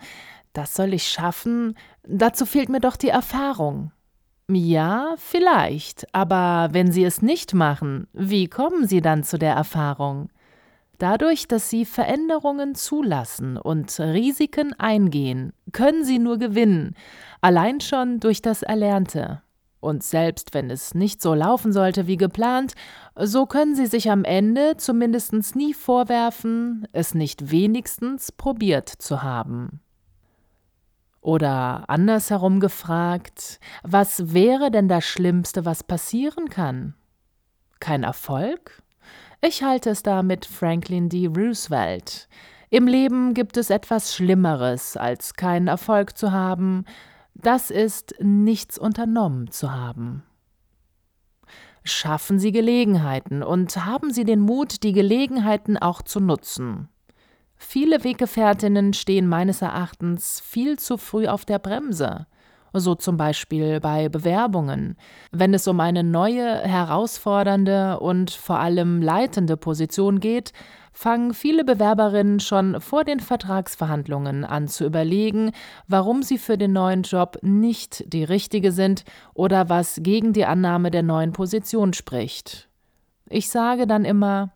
Das 0.53 0.75
soll 0.75 0.95
ich 0.95 1.09
schaffen? 1.09 1.77
Dazu 2.05 2.47
fehlt 2.47 2.69
mir 2.69 2.81
doch 2.81 2.97
die 2.97 3.09
Erfahrung. 3.09 3.93
Ja, 4.51 5.15
vielleicht, 5.17 6.13
aber 6.13 6.71
wenn 6.73 6.91
Sie 6.91 7.05
es 7.05 7.23
nicht 7.23 7.55
machen, 7.55 8.09
wie 8.13 8.49
kommen 8.49 8.87
Sie 8.87 9.01
dann 9.01 9.23
zu 9.23 9.39
der 9.39 9.55
Erfahrung? 9.55 10.29
Dadurch, 11.01 11.49
dass 11.49 11.71
sie 11.71 11.87
Veränderungen 11.87 12.75
zulassen 12.75 13.57
und 13.57 13.99
Risiken 13.99 14.75
eingehen, 14.79 15.55
können 15.73 16.05
sie 16.05 16.19
nur 16.19 16.37
gewinnen, 16.37 16.95
allein 17.41 17.81
schon 17.81 18.21
durch 18.21 18.43
das 18.43 18.63
Erlernte. 18.63 19.43
Und 19.81 20.03
selbst 20.03 20.53
wenn 20.53 20.71
es 20.71 20.95
nicht 20.95 21.23
so 21.23 21.33
laufen 21.35 21.73
sollte 21.73 22.07
wie 22.07 22.19
geplant, 22.19 22.75
so 23.17 23.47
können 23.47 23.75
sie 23.75 23.87
sich 23.87 24.11
am 24.11 24.25
Ende 24.25 24.77
zumindest 24.77 25.57
nie 25.57 25.73
vorwerfen, 25.73 26.87
es 26.93 27.15
nicht 27.15 27.51
wenigstens 27.51 28.31
probiert 28.31 28.89
zu 28.89 29.23
haben. 29.23 29.81
Oder 31.23 31.85
andersherum 31.89 32.61
gefragt, 32.61 33.59
was 33.83 34.33
wäre 34.33 34.71
denn 34.71 34.89
das 34.89 35.05
Schlimmste, 35.05 35.65
was 35.65 35.83
passieren 35.83 36.49
kann? 36.49 36.95
Kein 37.79 38.05
Erfolg? 38.05 38.83
Ich 39.43 39.63
halte 39.63 39.91
es 39.91 40.03
da 40.03 40.23
mit 40.23 40.45
Franklin 40.45 41.09
D. 41.09 41.27
Roosevelt. 41.27 42.29
Im 42.69 42.87
Leben 42.87 43.35
gibt 43.35 43.57
es 43.57 43.71
etwas 43.71 44.15
Schlimmeres, 44.15 44.97
als 44.97 45.35
keinen 45.35 45.69
Erfolg 45.69 46.17
zu 46.17 46.33
haben. 46.33 46.85
Das 47.43 47.71
ist, 47.71 48.15
nichts 48.21 48.79
unternommen 48.79 49.51
zu 49.51 49.73
haben. 49.73 50.23
Schaffen 51.83 52.39
Sie 52.39 52.53
Gelegenheiten 52.53 53.43
und 53.43 53.75
haben 53.85 54.13
Sie 54.13 54.25
den 54.25 54.41
Mut, 54.41 54.83
die 54.83 54.93
Gelegenheiten 54.93 55.79
auch 55.79 56.03
zu 56.03 56.21
nutzen. 56.21 56.89
Viele 57.57 58.05
Weggefährtinnen 58.05 58.93
stehen 58.93 59.27
meines 59.27 59.63
Erachtens 59.63 60.41
viel 60.41 60.79
zu 60.79 60.97
früh 60.97 61.27
auf 61.27 61.45
der 61.45 61.59
Bremse 61.59 62.27
so 62.73 62.95
zum 62.95 63.17
Beispiel 63.17 63.81
bei 63.81 64.09
Bewerbungen. 64.09 64.97
Wenn 65.33 65.55
es 65.55 65.67
um 65.67 65.81
eine 65.81 66.05
neue, 66.05 66.61
herausfordernde 66.61 67.99
und 68.01 68.31
vor 68.31 68.59
allem 68.59 69.03
leitende 69.03 69.57
Position 69.57 70.21
geht, 70.21 70.53
fangen 70.93 71.35
viele 71.35 71.65
Bewerberinnen 71.65 72.41
schon 72.41 72.81
vor 72.81 73.05
den 73.05 73.21
Vertragsverhandlungen 73.21 74.45
an 74.45 74.69
zu 74.69 74.85
überlegen, 74.85 75.53
warum 75.87 76.23
sie 76.23 76.39
für 76.39 76.59
den 76.59 76.73
neuen 76.73 77.03
Job 77.03 77.39
nicht 77.43 78.05
die 78.13 78.25
richtige 78.25 78.73
sind 78.73 79.05
oder 79.35 79.69
was 79.69 80.01
gegen 80.03 80.33
die 80.33 80.45
Annahme 80.45 80.91
der 80.91 81.03
neuen 81.03 81.33
Position 81.33 81.93
spricht. 81.93 82.69
Ich 83.29 83.49
sage 83.51 83.87
dann 83.87 84.05
immer, 84.05 84.51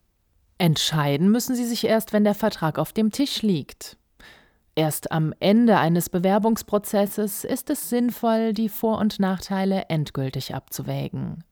entscheiden 0.58 1.30
müssen 1.30 1.54
sie 1.54 1.64
sich 1.64 1.84
erst, 1.84 2.12
wenn 2.12 2.24
der 2.24 2.34
Vertrag 2.34 2.78
auf 2.78 2.92
dem 2.92 3.12
Tisch 3.12 3.42
liegt. 3.42 3.96
Erst 4.76 5.12
am 5.12 5.32
Ende 5.38 5.78
eines 5.78 6.10
Bewerbungsprozesses 6.10 7.44
ist 7.44 7.70
es 7.70 7.88
sinnvoll, 7.88 8.52
die 8.52 8.68
Vor- 8.68 8.98
und 8.98 9.20
Nachteile 9.20 9.84
endgültig 9.88 10.54
abzuwägen. 10.54 11.44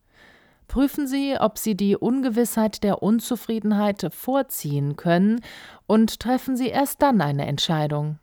Prüfen 0.73 1.07
Sie, 1.07 1.37
ob 1.39 1.59
Sie 1.59 1.77
die 1.77 1.99
Ungewissheit 1.99 2.83
der 2.83 3.03
Unzufriedenheit 3.03 4.09
vorziehen 4.11 4.97
können 4.97 5.43
und 5.87 6.19
treffen 6.19 6.57
Sie 6.57 6.69
erst 6.69 7.03
dann 7.03 7.21
eine 7.21 7.47
Entscheidung. 7.47 8.19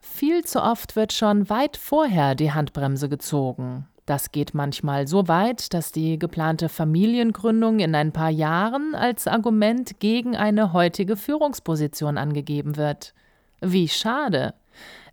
Viel 0.00 0.44
zu 0.44 0.60
oft 0.60 0.96
wird 0.96 1.12
schon 1.12 1.48
weit 1.48 1.76
vorher 1.76 2.34
die 2.34 2.50
Handbremse 2.50 3.08
gezogen. 3.08 3.86
Das 4.06 4.32
geht 4.32 4.54
manchmal 4.54 5.06
so 5.06 5.28
weit, 5.28 5.72
dass 5.72 5.92
die 5.92 6.18
geplante 6.18 6.68
Familiengründung 6.68 7.78
in 7.78 7.94
ein 7.94 8.10
paar 8.10 8.30
Jahren 8.30 8.96
als 8.96 9.28
Argument 9.28 10.00
gegen 10.00 10.34
eine 10.34 10.72
heutige 10.72 11.14
Führungsposition 11.14 12.18
angegeben 12.18 12.76
wird. 12.76 13.14
Wie 13.60 13.86
schade. 13.86 14.54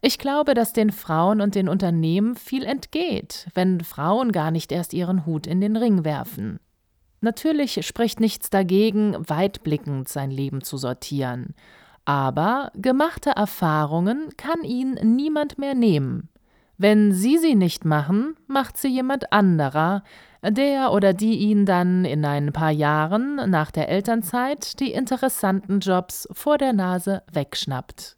Ich 0.08 0.20
glaube, 0.20 0.54
dass 0.54 0.72
den 0.72 0.92
Frauen 0.92 1.42
und 1.42 1.56
den 1.56 1.68
Unternehmen 1.68 2.36
viel 2.36 2.64
entgeht, 2.64 3.48
wenn 3.56 3.82
Frauen 3.82 4.32
gar 4.32 4.52
nicht 4.52 4.72
erst 4.72 4.94
ihren 4.94 5.26
Hut 5.26 5.48
in 5.48 5.62
den 5.62 5.76
Ring 5.76 6.06
werfen. 6.06 6.60
Natürlich 7.22 7.84
spricht 7.88 8.20
nichts 8.20 8.52
dagegen, 8.52 9.16
weitblickend 9.28 10.08
sein 10.08 10.30
Leben 10.30 10.62
zu 10.62 10.78
sortieren. 10.78 11.56
Aber 12.06 12.72
gemachte 12.76 13.32
Erfahrungen 13.32 14.30
kann 14.38 14.64
ihnen 14.64 15.16
niemand 15.16 15.58
mehr 15.58 15.74
nehmen. 15.74 16.30
Wenn 16.78 17.12
Sie 17.12 17.40
sie 17.40 17.56
nicht 17.56 17.84
machen, 17.84 18.36
macht 18.46 18.78
sie 18.78 18.90
jemand 18.90 19.34
anderer, 19.34 20.04
der 20.48 20.92
oder 20.92 21.14
die 21.14 21.40
Ihnen 21.40 21.66
dann 21.66 22.06
in 22.06 22.24
ein 22.26 22.54
paar 22.54 22.70
Jahren 22.70 23.50
nach 23.50 23.72
der 23.72 23.90
Elternzeit 23.90 24.80
die 24.80 24.92
interessanten 24.92 25.80
Jobs 25.80 26.28
vor 26.32 26.60
der 26.60 26.74
Nase 26.74 27.24
wegschnappt. 27.34 28.18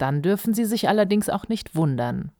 Dann 0.00 0.22
dürfen 0.22 0.54
Sie 0.54 0.64
sich 0.64 0.88
allerdings 0.88 1.28
auch 1.28 1.48
nicht 1.48 1.74
wundern. 1.76 2.32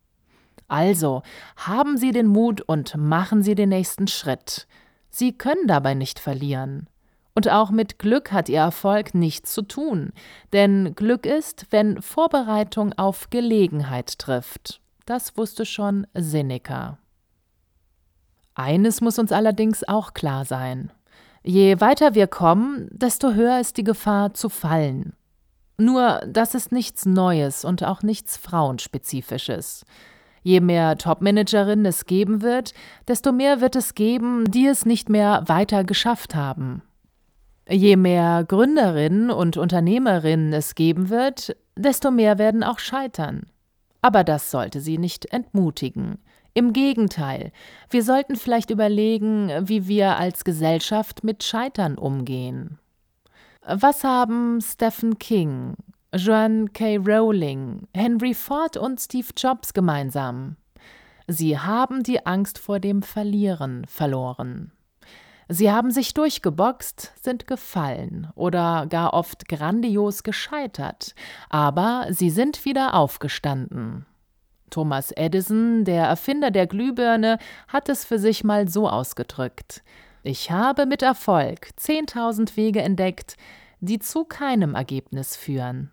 Also, 0.66 1.22
haben 1.56 1.98
Sie 1.98 2.10
den 2.10 2.26
Mut 2.26 2.62
und 2.62 2.96
machen 2.96 3.42
Sie 3.42 3.54
den 3.54 3.68
nächsten 3.68 4.08
Schritt. 4.08 4.66
Sie 5.10 5.36
können 5.36 5.66
dabei 5.66 5.92
nicht 5.92 6.20
verlieren. 6.20 6.88
Und 7.34 7.50
auch 7.50 7.70
mit 7.70 7.98
Glück 7.98 8.32
hat 8.32 8.48
Ihr 8.48 8.60
Erfolg 8.60 9.14
nichts 9.14 9.52
zu 9.52 9.62
tun, 9.62 10.12
denn 10.54 10.94
Glück 10.94 11.26
ist, 11.26 11.66
wenn 11.70 12.00
Vorbereitung 12.00 12.94
auf 12.94 13.28
Gelegenheit 13.28 14.18
trifft. 14.18 14.80
Das 15.04 15.36
wusste 15.36 15.66
schon 15.66 16.06
Seneca. 16.14 16.98
Eines 18.54 19.02
muss 19.02 19.18
uns 19.18 19.32
allerdings 19.32 19.86
auch 19.86 20.14
klar 20.14 20.46
sein. 20.46 20.90
Je 21.42 21.78
weiter 21.80 22.14
wir 22.14 22.26
kommen, 22.26 22.88
desto 22.90 23.32
höher 23.32 23.60
ist 23.60 23.76
die 23.76 23.84
Gefahr 23.84 24.32
zu 24.32 24.48
fallen. 24.48 25.14
Nur 25.80 26.20
das 26.26 26.54
ist 26.54 26.72
nichts 26.72 27.06
Neues 27.06 27.64
und 27.64 27.82
auch 27.84 28.02
nichts 28.02 28.36
Frauenspezifisches. 28.36 29.86
Je 30.42 30.60
mehr 30.60 30.98
Topmanagerinnen 30.98 31.86
es 31.86 32.04
geben 32.04 32.42
wird, 32.42 32.74
desto 33.08 33.32
mehr 33.32 33.62
wird 33.62 33.76
es 33.76 33.94
geben, 33.94 34.44
die 34.44 34.66
es 34.66 34.84
nicht 34.84 35.08
mehr 35.08 35.42
weiter 35.46 35.84
geschafft 35.84 36.34
haben. 36.34 36.82
Je 37.66 37.96
mehr 37.96 38.44
Gründerinnen 38.46 39.30
und 39.30 39.56
Unternehmerinnen 39.56 40.52
es 40.52 40.74
geben 40.74 41.08
wird, 41.08 41.56
desto 41.76 42.10
mehr 42.10 42.36
werden 42.36 42.62
auch 42.62 42.78
scheitern. 42.78 43.46
Aber 44.02 44.22
das 44.22 44.50
sollte 44.50 44.82
sie 44.82 44.98
nicht 44.98 45.32
entmutigen. 45.32 46.18
Im 46.52 46.74
Gegenteil, 46.74 47.52
wir 47.88 48.02
sollten 48.02 48.36
vielleicht 48.36 48.68
überlegen, 48.68 49.50
wie 49.62 49.88
wir 49.88 50.18
als 50.18 50.44
Gesellschaft 50.44 51.24
mit 51.24 51.42
Scheitern 51.42 51.96
umgehen. 51.96 52.78
Was 53.62 54.04
haben 54.04 54.58
Stephen 54.62 55.18
King, 55.18 55.74
Joan 56.14 56.72
K. 56.72 56.96
Rowling, 56.96 57.86
Henry 57.94 58.32
Ford 58.32 58.78
und 58.78 58.98
Steve 58.98 59.28
Jobs 59.36 59.74
gemeinsam? 59.74 60.56
Sie 61.26 61.58
haben 61.58 62.02
die 62.02 62.24
Angst 62.24 62.58
vor 62.58 62.80
dem 62.80 63.02
Verlieren 63.02 63.84
verloren. 63.86 64.72
Sie 65.48 65.70
haben 65.70 65.90
sich 65.90 66.14
durchgeboxt, 66.14 67.12
sind 67.22 67.46
gefallen 67.46 68.28
oder 68.34 68.86
gar 68.88 69.12
oft 69.12 69.46
grandios 69.46 70.22
gescheitert, 70.22 71.14
aber 71.50 72.06
sie 72.08 72.30
sind 72.30 72.64
wieder 72.64 72.94
aufgestanden. 72.94 74.06
Thomas 74.70 75.12
Edison, 75.12 75.84
der 75.84 76.06
Erfinder 76.06 76.50
der 76.50 76.66
Glühbirne, 76.66 77.38
hat 77.68 77.90
es 77.90 78.06
für 78.06 78.18
sich 78.18 78.42
mal 78.42 78.68
so 78.68 78.88
ausgedrückt. 78.88 79.82
Ich 80.22 80.50
habe 80.50 80.84
mit 80.84 81.02
Erfolg 81.02 81.70
10.000 81.78 82.56
Wege 82.56 82.82
entdeckt, 82.82 83.36
die 83.80 83.98
zu 83.98 84.24
keinem 84.24 84.74
Ergebnis 84.74 85.36
führen. 85.36 85.90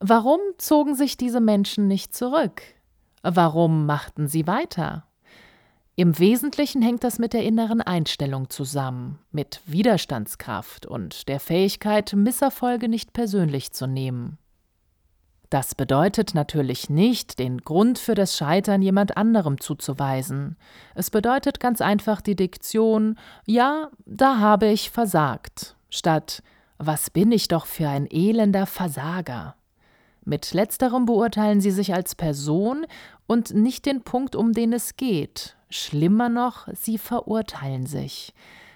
Warum 0.00 0.40
zogen 0.58 0.94
sich 0.94 1.16
diese 1.16 1.40
Menschen 1.40 1.86
nicht 1.86 2.14
zurück? 2.14 2.62
Warum 3.22 3.86
machten 3.86 4.28
sie 4.28 4.46
weiter? 4.46 5.06
Im 5.96 6.18
Wesentlichen 6.18 6.82
hängt 6.82 7.04
das 7.04 7.20
mit 7.20 7.32
der 7.32 7.44
inneren 7.44 7.80
Einstellung 7.80 8.50
zusammen, 8.50 9.20
mit 9.30 9.60
Widerstandskraft 9.64 10.86
und 10.86 11.28
der 11.28 11.38
Fähigkeit, 11.38 12.12
Misserfolge 12.14 12.88
nicht 12.88 13.12
persönlich 13.12 13.72
zu 13.72 13.86
nehmen. 13.86 14.38
Das 15.50 15.76
bedeutet 15.76 16.34
natürlich 16.34 16.90
nicht, 16.90 17.38
den 17.38 17.58
Grund 17.58 18.00
für 18.00 18.16
das 18.16 18.36
Scheitern 18.36 18.82
jemand 18.82 19.16
anderem 19.16 19.60
zuzuweisen. 19.60 20.56
Es 20.96 21.10
bedeutet 21.10 21.60
ganz 21.60 21.80
einfach 21.80 22.20
die 22.20 22.34
Diktion 22.34 23.16
Ja, 23.46 23.90
da 24.04 24.40
habe 24.40 24.66
ich 24.66 24.90
versagt, 24.90 25.76
statt 25.90 26.42
Was 26.86 27.08
bin 27.08 27.32
ich 27.32 27.48
doch 27.48 27.64
für 27.64 27.88
ein 27.88 28.06
elender 28.10 28.66
Versager. 28.66 29.54
Mit 30.22 30.52
letzterem 30.52 31.06
beurteilen 31.06 31.62
sie 31.62 31.70
sich 31.70 31.94
als 31.94 32.14
Person 32.14 32.84
und 33.26 33.54
nicht 33.54 33.86
den 33.86 34.02
Punkt, 34.02 34.36
um 34.36 34.52
den 34.52 34.74
es 34.74 34.96
geht, 34.96 35.56
Schlimmer 35.70 36.28
noch, 36.28 36.68
sie 36.74 36.98
verurteilen 36.98 37.86
sich. 37.86 38.34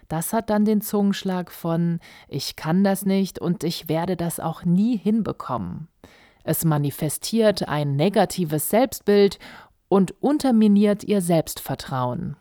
Das 0.08 0.32
hat 0.32 0.48
dann 0.48 0.64
den 0.64 0.80
Zungenschlag 0.80 1.52
von 1.52 2.00
Ich 2.28 2.56
kann 2.56 2.82
das 2.82 3.04
nicht 3.04 3.40
und 3.40 3.62
ich 3.62 3.90
werde 3.90 4.16
das 4.16 4.40
auch 4.40 4.64
nie 4.64 4.96
hinbekommen. 4.96 5.88
Es 6.44 6.64
manifestiert 6.64 7.68
ein 7.68 7.94
negatives 7.94 8.70
Selbstbild 8.70 9.38
und 9.88 10.14
unterminiert 10.22 11.04
ihr 11.04 11.20
Selbstvertrauen. 11.20 12.36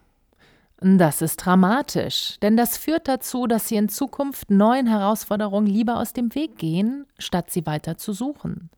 Das 0.80 1.22
ist 1.22 1.38
dramatisch, 1.38 2.38
denn 2.42 2.56
das 2.56 2.78
führt 2.78 3.08
dazu, 3.08 3.48
dass 3.48 3.68
sie 3.68 3.78
in 3.78 3.90
Zukunft 3.90 4.52
neuen 4.52 4.86
Herausforderungen 4.86 5.68
lieber 5.68 5.98
aus 5.98 6.14
dem 6.14 6.36
Weg 6.36 6.58
gehen, 6.58 7.08
statt 7.18 7.50
sie 7.50 7.66
weiter 7.66 7.98
zu 7.98 8.14
suchen. 8.14 8.70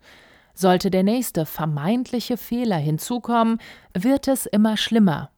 Sollte 0.53 0.91
der 0.91 1.03
nächste 1.03 1.45
vermeintliche 1.45 2.37
Fehler 2.37 2.77
hinzukommen, 2.77 3.59
wird 3.93 4.27
es 4.27 4.45
immer 4.45 4.77
schlimmer 4.77 5.29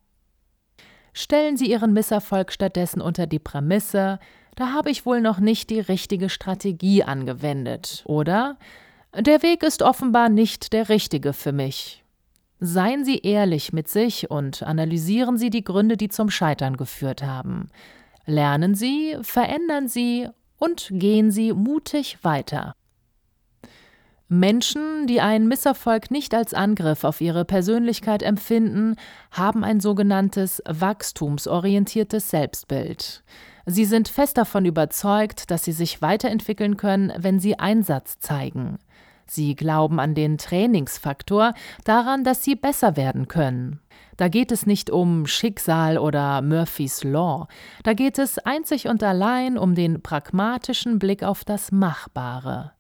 stellen 1.14 1.58
Sie 1.58 1.70
Ihren 1.70 1.94
Misserfolg 1.94 2.52
stattdessen 2.52 3.02
unter 3.02 3.28
die 3.28 3.40
Prämisse, 3.40 4.20
da 4.56 4.74
habe 4.74 4.90
ich 4.90 5.06
wohl 5.06 5.22
noch 5.22 5.40
nicht 5.40 5.70
die 5.70 5.80
richtige 5.80 6.30
Strategie 6.30 7.04
angewendet, 7.04 8.04
oder? 8.06 8.58
Der 9.18 9.42
Weg 9.44 9.64
ist 9.64 9.82
offenbar 9.82 10.30
nicht 10.30 10.74
der 10.74 10.90
richtige 10.90 11.34
für 11.34 11.52
mich. 11.52 12.01
Seien 12.64 13.04
Sie 13.04 13.18
ehrlich 13.18 13.74
mit 13.74 13.88
sich 13.88 14.30
und 14.30 14.62
analysieren 14.62 15.36
Sie 15.36 15.50
die 15.50 15.64
Gründe, 15.64 15.98
die 15.98 16.10
zum 16.10 16.30
Scheitern 16.30 16.78
geführt 16.78 17.24
haben. 17.24 17.70
Lernen 18.28 18.76
Sie, 18.76 19.18
verändern 19.24 19.88
Sie 19.88 20.30
und 20.60 20.90
gehen 20.92 21.32
Sie 21.32 21.54
mutig 21.54 22.20
weiter. 22.22 22.76
Menschen, 24.28 25.08
die 25.08 25.22
einen 25.22 25.48
Misserfolg 25.48 26.12
nicht 26.12 26.36
als 26.36 26.54
Angriff 26.54 27.04
auf 27.04 27.20
ihre 27.20 27.46
Persönlichkeit 27.46 28.22
empfinden, 28.22 28.96
haben 29.32 29.64
ein 29.64 29.80
sogenanntes 29.80 30.62
wachstumsorientiertes 30.70 32.30
Selbstbild. 32.30 33.24
Sie 33.66 33.86
sind 33.86 34.08
fest 34.08 34.38
davon 34.38 34.66
überzeugt, 34.66 35.50
dass 35.50 35.64
sie 35.64 35.72
sich 35.72 36.04
weiterentwickeln 36.04 36.78
können, 36.78 37.12
wenn 37.18 37.40
sie 37.40 37.58
Einsatz 37.58 38.20
zeigen. 38.20 38.78
Sie 39.34 39.56
glauben 39.56 40.02
an 40.02 40.14
den 40.14 40.38
Trainingsfaktor, 40.38 41.54
daran, 41.86 42.26
dass 42.26 42.44
sie 42.44 42.56
besser 42.56 42.98
werden 42.98 43.30
können. 43.30 43.80
Da 44.18 44.28
geht 44.28 44.52
es 44.52 44.66
nicht 44.66 44.90
um 44.90 45.26
Schicksal 45.26 45.98
oder 45.98 46.42
Murphys 46.42 47.06
Law, 47.06 47.48
da 47.84 47.94
geht 47.94 48.20
es 48.20 48.40
einzig 48.40 48.90
und 48.90 49.02
allein 49.04 49.58
um 49.58 49.74
den 49.74 50.02
pragmatischen 50.02 51.00
Blick 51.00 51.24
auf 51.24 51.46
das 51.46 51.72
Machbare. 51.72 52.74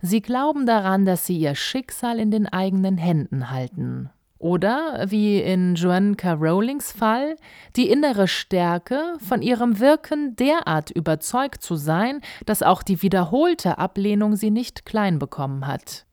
Sie 0.00 0.20
glauben 0.20 0.66
daran, 0.66 1.06
dass 1.06 1.24
sie 1.24 1.38
ihr 1.38 1.54
Schicksal 1.54 2.18
in 2.18 2.32
den 2.32 2.48
eigenen 2.48 2.98
Händen 2.98 3.52
halten. 3.52 4.10
Oder, 4.42 5.04
wie 5.06 5.40
in 5.40 5.76
Joan 5.76 6.16
K. 6.16 6.32
Rowlings 6.32 6.90
Fall, 6.90 7.36
die 7.76 7.88
innere 7.88 8.26
Stärke, 8.26 9.14
von 9.20 9.40
ihrem 9.40 9.78
Wirken 9.78 10.34
derart 10.34 10.90
überzeugt 10.90 11.62
zu 11.62 11.76
sein, 11.76 12.20
dass 12.44 12.64
auch 12.64 12.82
die 12.82 13.02
wiederholte 13.02 13.78
Ablehnung 13.78 14.34
sie 14.34 14.50
nicht 14.50 14.84
klein 14.84 15.20
bekommen 15.20 15.68
hat. 15.68 16.06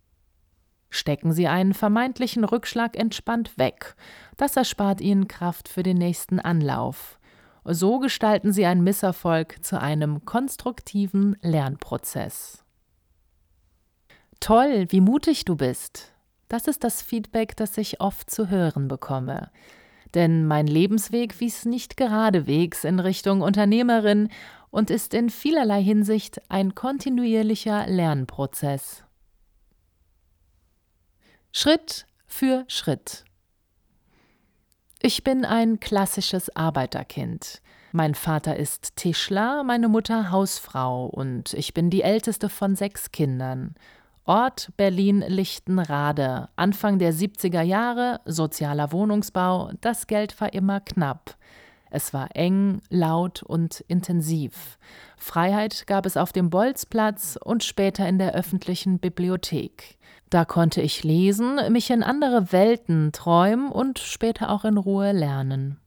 Stecken 0.91 1.31
Sie 1.31 1.47
einen 1.47 1.73
vermeintlichen 1.73 2.43
Rückschlag 2.43 2.95
entspannt 2.95 3.57
weg. 3.57 3.95
Das 4.37 4.55
erspart 4.55 5.01
Ihnen 5.01 5.27
Kraft 5.27 5.67
für 5.67 5.81
den 5.81 5.97
nächsten 5.97 6.39
Anlauf. 6.39 7.17
So 7.63 7.97
gestalten 7.97 8.53
Sie 8.53 8.67
einen 8.67 8.83
Misserfolg 8.83 9.65
zu 9.65 9.81
einem 9.81 10.23
konstruktiven 10.25 11.35
Lernprozess. 11.41 12.63
Toll, 14.39 14.85
wie 14.89 15.01
mutig 15.01 15.45
du 15.45 15.55
bist. 15.55 16.13
Das 16.49 16.67
ist 16.67 16.83
das 16.83 17.01
Feedback, 17.01 17.55
das 17.55 17.77
ich 17.77 18.01
oft 18.01 18.29
zu 18.29 18.49
hören 18.49 18.89
bekomme. 18.89 19.49
denn 20.15 20.45
mein 20.45 20.67
Lebensweg 20.67 21.39
wies 21.39 21.65
nicht 21.65 21.97
geradewegs 21.97 22.83
in 22.83 22.99
Richtung 22.99 23.41
Unternehmerin 23.41 24.29
und 24.71 24.89
ist 24.89 25.13
in 25.13 25.29
vielerlei 25.29 25.83
Hinsicht 25.83 26.41
ein 26.49 26.75
kontinuierlicher 26.75 27.87
Lernprozess. 27.87 29.03
Schritt 31.51 32.05
für 32.27 32.65
Schritt. 32.67 33.25
Ich 35.01 35.23
bin 35.23 35.45
ein 35.45 35.79
klassisches 35.79 36.55
Arbeiterkind. 36.55 37.61
Mein 37.91 38.13
Vater 38.13 38.55
ist 38.57 38.95
Tischler, 38.97 39.63
meine 39.63 39.87
Mutter 39.87 40.29
Hausfrau 40.29 41.07
und 41.07 41.53
ich 41.53 41.73
bin 41.73 41.89
die 41.89 42.03
älteste 42.03 42.49
von 42.49 42.75
sechs 42.75 43.11
Kindern. 43.11 43.73
Ort 44.25 44.71
Berlin-Lichtenrade. 44.77 46.49
Anfang 46.55 46.99
der 46.99 47.13
70er 47.13 47.61
Jahre, 47.61 48.21
sozialer 48.25 48.91
Wohnungsbau, 48.91 49.71
das 49.81 50.07
Geld 50.07 50.39
war 50.39 50.53
immer 50.53 50.79
knapp. 50.79 51.35
Es 51.91 52.13
war 52.13 52.35
eng, 52.35 52.81
laut 52.89 53.41
und 53.41 53.83
intensiv. 53.87 54.77
Freiheit 55.17 55.87
gab 55.87 56.05
es 56.05 56.17
auf 56.17 56.31
dem 56.31 56.49
Bolzplatz 56.49 57.37
und 57.43 57.63
später 57.63 58.07
in 58.07 58.19
der 58.19 58.33
öffentlichen 58.33 58.99
Bibliothek. 58.99 59.97
Da 60.29 60.45
konnte 60.45 60.81
ich 60.81 61.03
lesen, 61.03 61.59
mich 61.71 61.89
in 61.89 62.03
andere 62.03 62.51
Welten 62.51 63.11
träumen 63.11 63.71
und 63.71 63.97
später 63.97 64.51
auch 64.51 64.63
in 64.65 64.77
Ruhe 64.77 65.11
lernen. 65.11 65.79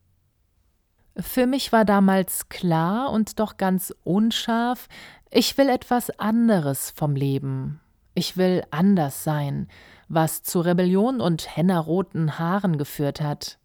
Für 1.16 1.46
mich 1.46 1.72
war 1.72 1.84
damals 1.84 2.48
klar 2.48 3.12
und 3.12 3.38
doch 3.38 3.56
ganz 3.56 3.94
unscharf, 4.02 4.88
ich 5.30 5.56
will 5.58 5.68
etwas 5.68 6.10
anderes 6.18 6.90
vom 6.90 7.14
Leben. 7.14 7.81
Ich 8.14 8.36
will 8.36 8.62
anders 8.70 9.24
sein, 9.24 9.68
was 10.08 10.42
zu 10.42 10.60
Rebellion 10.60 11.20
und 11.20 11.56
hennerroten 11.56 12.38
Haaren 12.38 12.76
geführt 12.76 13.20
hat. 13.20 13.58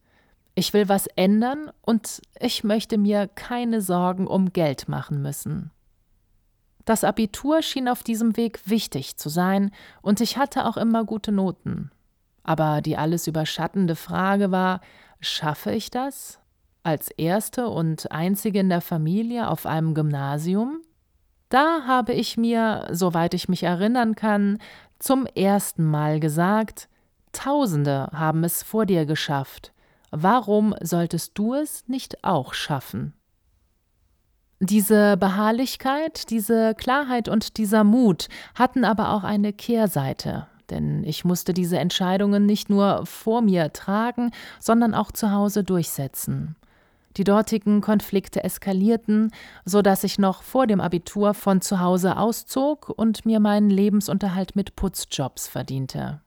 Ich 0.55 0.73
will 0.73 0.89
was 0.89 1.07
ändern 1.07 1.69
und 1.81 2.21
ich 2.39 2.63
möchte 2.63 2.97
mir 2.97 3.27
keine 3.27 3.81
Sorgen 3.81 4.25
um 4.25 4.53
Geld 4.53 4.87
machen 4.87 5.21
müssen. 5.21 5.71
Das 6.85 7.03
Abitur 7.03 7.61
schien 7.61 7.89
auf 7.89 8.01
diesem 8.01 8.37
Weg 8.37 8.61
wichtig 8.65 9.17
zu 9.17 9.27
sein 9.27 9.71
und 10.01 10.21
ich 10.21 10.37
hatte 10.37 10.65
auch 10.65 10.77
immer 10.77 11.03
gute 11.03 11.33
Noten. 11.33 11.91
Aber 12.43 12.81
die 12.81 12.95
alles 12.95 13.27
überschattende 13.27 13.97
Frage 13.97 14.51
war, 14.51 14.79
schaffe 15.19 15.71
ich 15.71 15.91
das? 15.91 16.39
Als 16.83 17.11
erste 17.11 17.67
und 17.67 18.09
einzige 18.13 18.59
in 18.59 18.69
der 18.69 18.79
Familie 18.79 19.49
auf 19.49 19.65
einem 19.65 19.93
Gymnasium? 19.93 20.81
Da 21.49 21.83
habe 21.85 22.13
ich 22.13 22.37
mir, 22.37 22.87
soweit 22.91 23.33
ich 23.33 23.47
mich 23.47 23.63
erinnern 23.63 24.15
kann, 24.15 24.59
zum 24.99 25.25
ersten 25.25 25.85
Mal 25.85 26.19
gesagt, 26.19 26.89
Tausende 27.31 28.09
haben 28.13 28.43
es 28.43 28.63
vor 28.63 28.85
dir 28.85 29.05
geschafft. 29.05 29.71
Warum 30.09 30.73
solltest 30.81 31.37
du 31.37 31.53
es 31.53 31.87
nicht 31.87 32.23
auch 32.23 32.53
schaffen? 32.53 33.13
Diese 34.59 35.17
Beharrlichkeit, 35.17 36.31
diese 36.31 36.73
Klarheit 36.73 37.29
und 37.29 37.57
dieser 37.57 37.83
Mut 37.83 38.27
hatten 38.55 38.83
aber 38.85 39.11
auch 39.11 39.23
eine 39.23 39.53
Kehrseite, 39.53 40.47
denn 40.71 41.03
ich 41.03 41.25
musste 41.25 41.53
diese 41.53 41.77
Entscheidungen 41.77 42.47
nicht 42.47 42.69
nur 42.69 43.05
vor 43.05 43.41
mir 43.41 43.71
tragen, 43.71 44.31
sondern 44.59 44.95
auch 44.95 45.11
zu 45.11 45.31
Hause 45.31 45.63
durchsetzen. 45.63 46.55
Die 47.17 47.23
dortigen 47.23 47.81
Konflikte 47.81 48.43
eskalierten, 48.43 49.31
so 49.65 49.81
dass 49.81 50.03
ich 50.03 50.19
noch 50.19 50.43
vor 50.43 50.67
dem 50.67 50.79
Abitur 50.79 51.33
von 51.33 51.61
zu 51.61 51.79
Hause 51.79 52.17
auszog 52.17 52.89
und 52.89 53.25
mir 53.25 53.39
meinen 53.39 53.71
Lebensunterhalt 53.71 54.55
mit 54.55 54.75
Putzjobs 54.75 55.47
verdiente. 55.47 56.21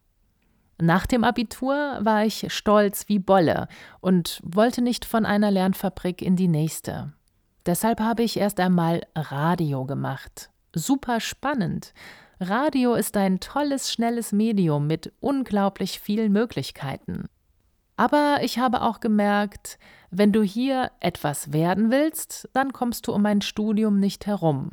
Nach 0.81 1.07
dem 1.07 1.25
Abitur 1.25 1.99
war 2.01 2.25
ich 2.25 2.53
stolz 2.53 3.09
wie 3.09 3.19
Bolle 3.19 3.69
und 4.01 4.41
wollte 4.43 4.83
nicht 4.83 5.05
von 5.05 5.27
einer 5.27 5.51
Lernfabrik 5.51 6.23
in 6.23 6.35
die 6.37 6.49
nächste. 6.49 7.13
Deshalb 7.67 8.01
habe 8.01 8.23
ich 8.23 8.39
erst 8.39 8.59
einmal 8.59 9.03
Radio 9.15 9.85
gemacht. 9.85 10.51
Super 10.75 11.21
spannend. 11.21 11.93
Radio 12.41 12.95
ist 12.95 13.17
ein 13.17 13.39
tolles, 13.39 13.93
schnelles 13.93 14.33
Medium 14.33 14.87
mit 14.87 15.13
unglaublich 15.21 16.01
vielen 16.01 16.33
Möglichkeiten. 16.33 17.29
Aber 18.01 18.39
ich 18.41 18.59
habe 18.59 18.81
auch 18.81 19.01
gemerkt, 19.01 19.79
wenn 20.11 20.33
du 20.33 20.43
hier 20.43 20.91
etwas 21.01 21.53
werden 21.53 21.91
willst, 21.91 22.49
dann 22.55 22.73
kommst 22.73 23.07
du 23.07 23.13
um 23.13 23.27
ein 23.27 23.43
Studium 23.43 24.01
nicht 24.01 24.27
herum. 24.27 24.71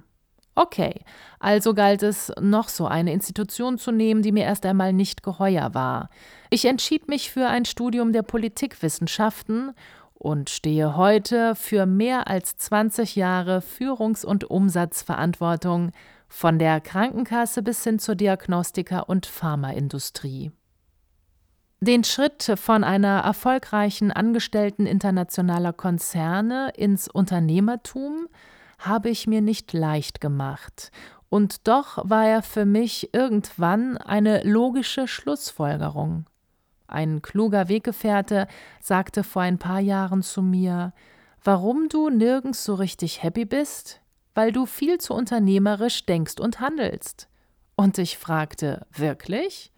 Okay, 0.55 1.01
also 1.37 1.73
galt 1.73 2.03
es, 2.03 2.31
noch 2.39 2.69
so 2.69 2.87
eine 2.87 3.11
Institution 3.11 3.77
zu 3.77 3.91
nehmen, 3.91 4.21
die 4.21 4.31
mir 4.31 4.45
erst 4.45 4.65
einmal 4.65 4.93
nicht 4.93 5.23
geheuer 5.23 5.73
war. 5.73 6.09
Ich 6.51 6.63
entschied 6.63 7.09
mich 7.09 7.29
für 7.29 7.47
ein 7.47 7.65
Studium 7.65 8.13
der 8.13 8.21
Politikwissenschaften 8.21 9.73
und 10.13 10.49
stehe 10.49 10.95
heute 10.95 11.53
für 11.55 11.85
mehr 11.85 12.29
als 12.29 12.55
20 12.55 13.17
Jahre 13.17 13.59
Führungs- 13.59 14.23
und 14.23 14.45
Umsatzverantwortung 14.49 15.91
von 16.29 16.59
der 16.59 16.79
Krankenkasse 16.79 17.61
bis 17.61 17.83
hin 17.83 17.99
zur 17.99 18.15
Diagnostika- 18.15 19.01
und 19.01 19.25
Pharmaindustrie. 19.25 20.53
Den 21.79 22.03
Schritt 22.03 22.53
von 22.55 22.83
einer 22.83 23.19
erfolgreichen 23.19 24.11
Angestellten 24.11 24.87
internationaler 24.87 25.73
Konzerne 25.73 26.71
ins 26.75 27.07
Unternehmertum 27.07 28.27
habe 28.79 29.09
ich 29.09 29.27
mir 29.27 29.41
nicht 29.41 29.73
leicht 29.73 30.19
gemacht, 30.19 30.91
und 31.29 31.67
doch 31.67 31.97
war 32.09 32.25
er 32.25 32.41
für 32.41 32.65
mich 32.65 33.13
irgendwann 33.13 33.97
eine 33.97 34.43
logische 34.43 35.07
Schlussfolgerung. 35.07 36.25
Ein 36.87 37.21
kluger 37.21 37.67
Weggefährte 37.67 38.47
sagte 38.79 39.23
vor 39.23 39.41
ein 39.41 39.59
paar 39.59 39.81
Jahren 39.81 40.23
zu 40.23 40.41
mir, 40.41 40.93
warum 41.43 41.89
du 41.89 42.09
nirgends 42.09 42.63
so 42.63 42.75
richtig 42.75 43.23
happy 43.23 43.45
bist? 43.45 44.01
Weil 44.33 44.51
du 44.51 44.65
viel 44.65 44.99
zu 44.99 45.13
unternehmerisch 45.13 46.05
denkst 46.05 46.39
und 46.39 46.59
handelst. 46.59 47.27
Und 47.75 47.97
ich 47.97 48.17
fragte, 48.17 48.85
wirklich? 48.91 49.73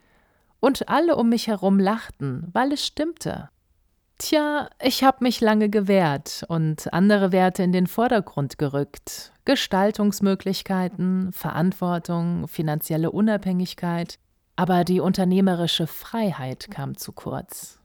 Und 0.59 0.89
alle 0.89 1.15
um 1.15 1.29
mich 1.29 1.47
herum 1.47 1.79
lachten, 1.79 2.47
weil 2.53 2.73
es 2.73 2.85
stimmte. 2.85 3.49
Tja, 4.17 4.69
ich 4.81 5.03
habe 5.03 5.19
mich 5.21 5.39
lange 5.39 5.69
gewehrt 5.69 6.43
und 6.49 6.93
andere 6.93 7.31
Werte 7.31 7.63
in 7.63 7.71
den 7.71 7.87
Vordergrund 7.87 8.57
gerückt. 8.57 9.31
Gestaltungsmöglichkeiten, 9.45 11.31
Verantwortung, 11.31 12.49
finanzielle 12.49 13.11
Unabhängigkeit, 13.11 14.19
aber 14.57 14.83
die 14.83 14.99
unternehmerische 14.99 15.87
Freiheit 15.87 16.69
kam 16.69 16.97
zu 16.97 17.13
kurz. 17.13 17.79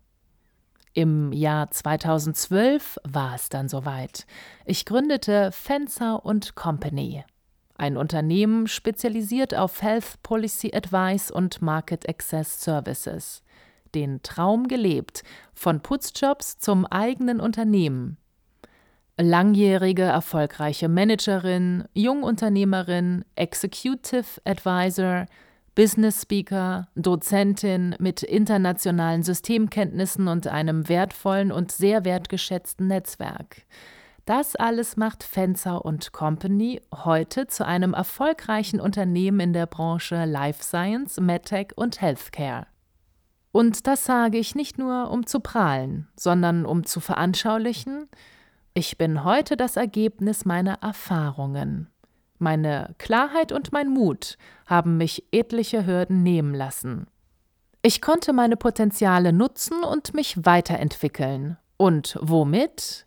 Im 0.93 1.33
Jahr 1.33 1.71
2012 1.71 2.99
war 3.05 3.37
es 3.37 3.49
dann 3.49 3.69
soweit. 3.69 4.27
Ich 4.65 4.85
gründete 4.85 5.51
Fencer 5.53 6.25
und 6.25 6.57
Company, 6.57 7.25
ein 7.77 7.97
Unternehmen 7.97 8.67
spezialisiert 8.69 9.55
auf 9.55 9.83
Health 9.83 10.23
Policy 10.23 10.73
Advice 10.75 11.31
und 11.31 11.61
Market 11.61 12.09
Access 12.09 12.63
Services. 12.63 13.43
Den 13.95 14.23
Traum 14.23 14.69
gelebt, 14.69 15.23
von 15.55 15.81
Putzjobs 15.81 16.59
zum 16.59 16.87
eigenen 16.87 17.41
Unternehmen. 17.41 18.17
Langjährige 19.17 20.03
erfolgreiche 20.03 20.89
Managerin, 20.89 21.85
Jungunternehmerin, 21.95 23.25
Executive 23.37 24.41
Advisor, 24.45 25.27
Business 25.77 26.23
Speaker, 26.23 26.89
Dozentin 26.95 27.97
mit 27.99 28.23
internationalen 28.23 29.23
Systemkenntnissen 29.23 30.29
und 30.29 30.47
einem 30.47 30.89
wertvollen 30.89 31.51
und 31.51 31.73
sehr 31.73 32.05
wertgeschätzten 32.05 32.87
Netzwerk. 32.89 33.63
Das 34.25 34.57
alles 34.57 34.97
macht 34.97 35.23
Fencer 35.23 35.85
und 35.85 36.13
Company 36.13 36.81
heute 36.95 37.47
zu 37.47 37.67
einem 37.67 37.93
erfolgreichen 37.93 38.81
Unternehmen 38.81 39.41
in 39.41 39.53
der 39.53 39.67
Branche 39.67 40.25
Life 40.25 40.63
Science, 40.63 41.21
MedTech 41.21 41.73
und 41.77 42.01
Healthcare. 42.01 42.67
Und 43.53 43.87
das 43.87 44.07
sage 44.07 44.39
ich 44.39 44.55
nicht 44.55 44.79
nur, 44.79 45.11
um 45.11 45.27
zu 45.27 45.41
prahlen, 45.41 46.09
sondern 46.17 46.65
um 46.65 46.85
zu 46.85 47.01
veranschaulichen, 47.01 48.09
ich 48.73 48.97
bin 48.97 49.25
heute 49.25 49.59
das 49.59 49.77
Ergebnis 49.77 50.47
meiner 50.47 50.83
Erfahrungen. 50.83 51.91
Meine 52.39 52.95
Klarheit 52.99 53.53
und 53.53 53.73
mein 53.73 53.89
Mut 53.89 54.39
haben 54.67 54.97
mich 54.97 55.25
etliche 55.33 55.87
Hürden 55.87 56.23
nehmen 56.23 56.55
lassen. 56.55 57.07
Ich 57.83 58.01
konnte 58.01 58.33
meine 58.33 58.57
Potenziale 58.57 59.35
nutzen 59.35 59.85
und 59.85 60.15
mich 60.15 60.45
weiterentwickeln. 60.47 61.59
Und 61.77 62.19
womit? 62.21 63.04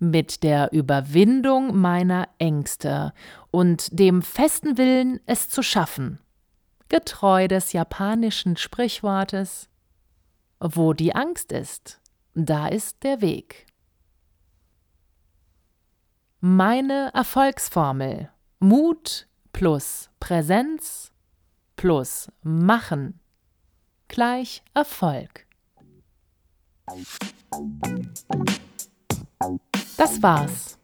Mit 0.00 0.42
der 0.42 0.72
Überwindung 0.72 1.76
meiner 1.76 2.28
Ängste 2.38 3.12
und 3.50 3.98
dem 3.98 4.22
festen 4.22 4.76
Willen, 4.76 5.20
es 5.26 5.48
zu 5.48 5.62
schaffen. 5.62 6.18
Getreu 6.88 7.46
des 7.46 7.72
japanischen 7.72 8.56
Sprichwortes 8.56 9.68
Wo 10.58 10.92
die 10.92 11.14
Angst 11.14 11.52
ist, 11.52 12.00
da 12.34 12.66
ist 12.66 13.02
der 13.04 13.20
Weg. 13.20 13.66
Meine 16.40 17.10
Erfolgsformel 17.14 18.30
Mut 18.58 19.28
plus 19.52 20.10
Präsenz 20.18 21.12
plus 21.76 22.30
Machen 22.42 23.20
gleich 24.08 24.62
Erfolg. 24.74 25.46
Das 30.00 30.22
war's. 30.22 30.78